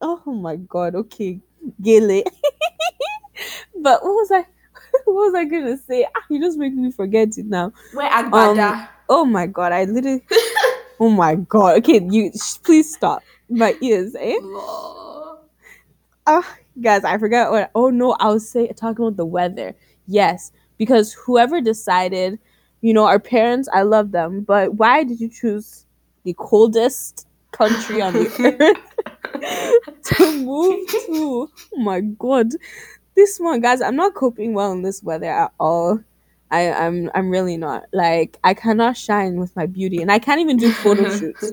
Oh 0.00 0.22
my 0.32 0.56
god, 0.56 0.94
okay. 0.94 1.40
Gele. 1.80 2.22
but 3.82 4.02
what 4.02 4.14
was 4.14 4.30
I 4.32 4.46
what 5.04 5.14
was 5.14 5.34
I 5.34 5.44
gonna 5.44 5.76
say? 5.76 6.04
Ah, 6.04 6.20
you 6.28 6.40
just 6.40 6.58
make 6.58 6.74
me 6.74 6.90
forget 6.90 7.36
it 7.38 7.46
now. 7.46 7.72
Wear 7.94 8.10
agbada. 8.10 8.88
Oh 9.08 9.24
my 9.24 9.46
god, 9.46 9.72
I 9.72 9.84
literally 9.84 10.24
Oh 11.00 11.10
my 11.10 11.36
god. 11.36 11.78
Okay, 11.78 12.06
you 12.10 12.32
sh- 12.32 12.58
please 12.62 12.94
stop. 12.94 13.22
My 13.48 13.76
ears, 13.80 14.14
eh? 14.18 14.36
Oh, 16.26 16.44
guys, 16.82 17.04
I 17.04 17.16
forgot 17.18 17.50
what 17.50 17.70
oh 17.74 17.90
no, 17.90 18.12
I 18.12 18.28
was 18.28 18.48
say 18.48 18.68
talking 18.68 19.04
about 19.04 19.16
the 19.16 19.24
weather. 19.24 19.74
Yes, 20.06 20.52
because 20.76 21.12
whoever 21.12 21.60
decided, 21.60 22.38
you 22.80 22.92
know, 22.92 23.04
our 23.06 23.18
parents, 23.18 23.68
I 23.72 23.82
love 23.82 24.10
them, 24.10 24.42
but 24.42 24.74
why 24.74 25.04
did 25.04 25.20
you 25.20 25.28
choose 25.28 25.86
the 26.24 26.34
coldest 26.34 27.26
country 27.52 28.00
on 28.00 28.14
the 28.14 28.28
earth 28.60 30.12
to 30.16 30.32
move 30.32 30.88
to? 30.88 31.50
Oh 31.74 31.80
my 31.80 32.00
god. 32.00 32.48
This 33.18 33.40
one, 33.40 33.60
guys, 33.60 33.80
I'm 33.80 33.96
not 33.96 34.14
coping 34.14 34.54
well 34.54 34.70
in 34.70 34.82
this 34.82 35.02
weather 35.02 35.26
at 35.26 35.50
all. 35.58 35.98
I, 36.52 36.70
I'm 36.70 37.10
I'm 37.16 37.30
really 37.30 37.56
not. 37.56 37.86
Like 37.92 38.38
I 38.44 38.54
cannot 38.54 38.96
shine 38.96 39.40
with 39.40 39.56
my 39.56 39.66
beauty 39.66 40.00
and 40.00 40.12
I 40.12 40.20
can't 40.20 40.40
even 40.40 40.56
do 40.56 40.70
photo 40.70 41.10
shoots. 41.18 41.50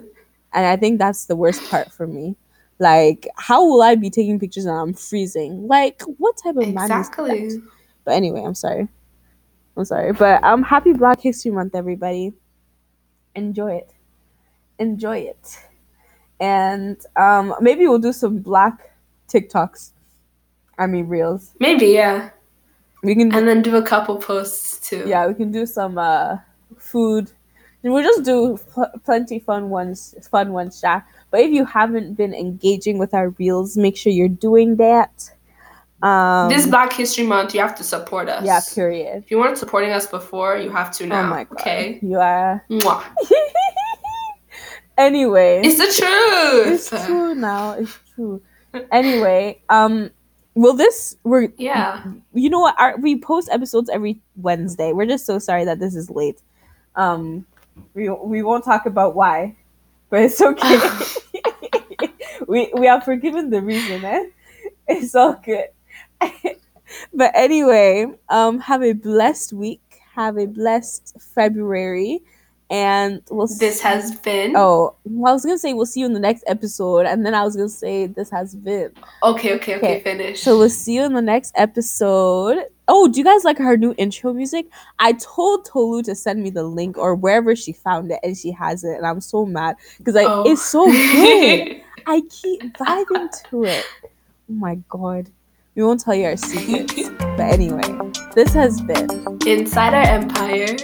And 0.54 0.68
I 0.68 0.78
think 0.78 1.00
that's 1.00 1.26
the 1.26 1.36
worst 1.36 1.68
part 1.72 1.92
for 1.92 2.06
me. 2.06 2.36
Like, 2.78 3.28
how 3.38 3.66
will 3.66 3.82
I 3.82 3.96
be 3.96 4.12
taking 4.12 4.40
pictures 4.40 4.66
and 4.66 4.78
I'm 4.78 4.94
freezing? 4.94 5.68
Like, 5.68 6.04
what 6.20 6.38
type 6.38 6.56
of 6.56 6.72
man 6.72 6.84
is 6.92 7.08
Exactly. 7.08 7.48
that? 7.50 7.64
But 8.04 8.14
anyway, 8.14 8.44
I'm 8.44 8.54
sorry. 8.54 8.88
I'm 9.76 9.86
sorry. 9.86 10.14
But 10.14 10.44
um 10.44 10.62
happy 10.62 10.94
Black 10.94 11.20
History 11.20 11.50
Month, 11.50 11.74
everybody. 11.74 12.32
Enjoy 13.34 13.74
it. 13.74 13.92
Enjoy 14.78 15.18
it. 15.18 15.58
And 16.40 16.98
um 17.16 17.56
maybe 17.60 17.88
we'll 17.88 17.98
do 17.98 18.14
some 18.14 18.38
black 18.38 18.92
TikToks. 19.28 19.94
I 20.78 20.88
mean 20.88 21.08
reels. 21.08 21.54
Maybe, 21.60 21.88
yeah. 21.88 22.30
We 23.04 23.16
can 23.16 23.30
do, 23.30 23.38
And 23.38 23.48
then 23.48 23.62
do 23.62 23.76
a 23.76 23.82
couple 23.84 24.18
posts 24.18 24.80
too. 24.90 25.04
yeah, 25.08 25.28
we 25.28 25.34
can 25.34 25.52
do 25.52 25.66
some 25.66 25.98
uh 25.98 26.38
food. 26.78 27.32
We'll 27.84 28.02
just 28.04 28.24
do 28.26 28.58
pl- 28.74 28.92
plenty 29.06 29.38
fun 29.38 29.70
ones, 29.70 30.16
fun 30.32 30.54
ones, 30.54 30.80
Sha. 30.80 31.02
But 31.30 31.42
if 31.42 31.52
you 31.52 31.66
haven't 31.66 32.16
been 32.16 32.34
engaging 32.34 32.98
with 32.98 33.14
our 33.14 33.30
reels, 33.38 33.78
make 33.78 33.96
sure 33.96 34.12
you're 34.12 34.28
doing 34.28 34.78
that. 34.78 35.30
Um, 36.02 36.50
this 36.50 36.66
Black 36.66 36.92
History 36.94 37.24
Month, 37.26 37.54
you 37.54 37.62
have 37.62 37.76
to 37.76 37.84
support 37.84 38.28
us. 38.28 38.44
yeah, 38.44 38.60
period. 38.74 39.24
If 39.24 39.30
you 39.32 39.38
weren't 39.38 39.58
supporting 39.60 39.92
us 39.92 40.08
before, 40.08 40.58
you 40.58 40.72
have 40.72 40.92
to 40.98 41.06
now. 41.06 41.22
oh 41.22 41.28
my 41.30 41.44
god, 41.44 41.60
Okay. 41.62 42.00
you 42.02 42.20
are. 42.20 42.66
Mwah. 42.72 43.04
anyway, 44.98 45.62
It's 45.64 45.78
the 45.78 45.86
truth. 46.06 46.92
it's 46.94 47.06
true 47.06 47.36
now. 47.36 47.74
It's 47.74 47.98
true. 48.16 48.42
Anyway, 48.92 49.62
um, 49.70 50.10
will 50.56 50.74
this 50.74 51.18
we're 51.24 51.50
Yeah. 51.58 52.04
you 52.34 52.50
know 52.50 52.62
what? 52.62 52.80
Our, 52.80 52.98
we 52.98 53.20
post 53.20 53.50
episodes 53.52 53.90
every 53.90 54.20
Wednesday. 54.38 54.94
We're 54.94 55.06
just 55.06 55.26
so 55.26 55.38
sorry 55.38 55.66
that 55.66 55.80
this 55.80 55.96
is 55.96 56.10
late. 56.10 56.42
Um, 56.96 57.46
we 57.94 58.10
we 58.10 58.42
won't 58.42 58.64
talk 58.64 58.86
about 58.86 59.16
why, 59.16 59.56
but 60.10 60.24
it's 60.24 60.42
okay. 60.42 60.80
we 62.48 62.72
we 62.74 62.88
are 62.88 63.02
forgiven 63.02 63.50
the 63.50 63.62
reason, 63.62 64.04
eh? 64.06 64.26
It's 64.88 65.14
all 65.16 65.40
good. 65.44 65.68
but 67.14 67.32
anyway, 67.36 68.08
um, 68.30 68.60
have 68.60 68.82
a 68.82 68.94
blessed 68.94 69.54
week. 69.54 69.82
Have 70.14 70.38
a 70.38 70.46
blessed 70.46 71.18
February, 71.20 72.22
and 72.70 73.22
we'll. 73.30 73.48
This 73.48 73.78
see- 73.78 73.84
has 73.84 74.16
been. 74.20 74.54
Oh, 74.56 74.96
well, 75.06 75.32
I 75.32 75.34
was 75.34 75.46
gonna 75.46 75.58
say 75.58 75.74
we'll 75.74 75.86
see 75.86 76.00
you 76.02 76.06
in 76.06 76.14
the 76.14 76.20
next 76.20 76.44
episode, 76.48 77.06
and 77.06 77.26
then 77.26 77.34
I 77.36 77.44
was 77.44 77.56
gonna 77.56 77.70
say 77.70 78.08
this 78.08 78.30
has 78.32 78.56
been. 78.56 78.92
Okay, 79.24 79.54
okay, 79.56 79.76
okay, 79.78 79.96
Okay, 79.98 80.00
finish. 80.02 80.42
So 80.42 80.58
we'll 80.58 80.70
see 80.70 80.96
you 80.96 81.04
in 81.04 81.14
the 81.14 81.22
next 81.22 81.54
episode. 81.56 82.66
Oh, 82.88 83.08
do 83.08 83.18
you 83.20 83.24
guys 83.26 83.44
like 83.44 83.58
her 83.58 83.78
new 83.78 83.96
intro 83.98 84.32
music? 84.34 84.68
I 85.00 85.14
told 85.14 85.66
Tolu 85.66 86.04
to 86.04 86.14
send 86.16 86.44
me 86.44 86.50
the 86.52 86.64
link 86.64 86.98
or 86.98 87.16
wherever 87.16 87.56
she 87.56 87.74
found 87.74 88.12
it, 88.12 88.20
and 88.24 88.38
she 88.38 88.52
has 88.52 88.84
it, 88.84 88.98
and 88.98 89.06
I'm 89.06 89.22
so 89.22 89.46
mad 89.46 89.76
because 89.98 90.16
like 90.16 90.28
Oh. 90.30 90.44
it's 90.50 90.64
so 90.64 90.86
good. 90.86 91.82
I 92.08 92.22
keep 92.30 92.62
vibing 92.78 93.30
to 93.50 93.64
it. 93.66 93.86
Oh 94.04 94.10
my 94.54 94.76
god, 94.90 95.30
we 95.74 95.84
won't 95.84 96.00
tell 96.02 96.14
you 96.14 96.26
our 96.26 96.38
secrets, 96.38 97.10
but 97.20 97.40
anyway, 97.40 97.82
this 98.36 98.54
has 98.54 98.80
been 98.82 99.10
Inside 99.48 99.94
Our 99.96 100.04
Empire 100.04 100.76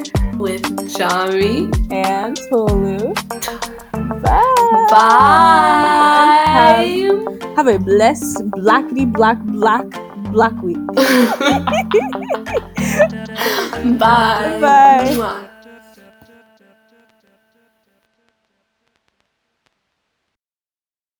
with 0.41 0.65
Jami. 0.97 1.69
and 1.91 2.35
Tolu. 2.49 3.13
Bye. 4.21 4.87
Bye. 4.89 6.81
Have 7.55 7.67
a 7.67 7.77
blessed 7.77 8.41
blackity 8.57 9.05
black 9.11 9.37
black 9.45 9.85
Black 10.31 10.55
Week. 10.63 10.77
Bye. 13.99 14.57
Bye. 14.61 15.11
Mwah. 15.13 15.50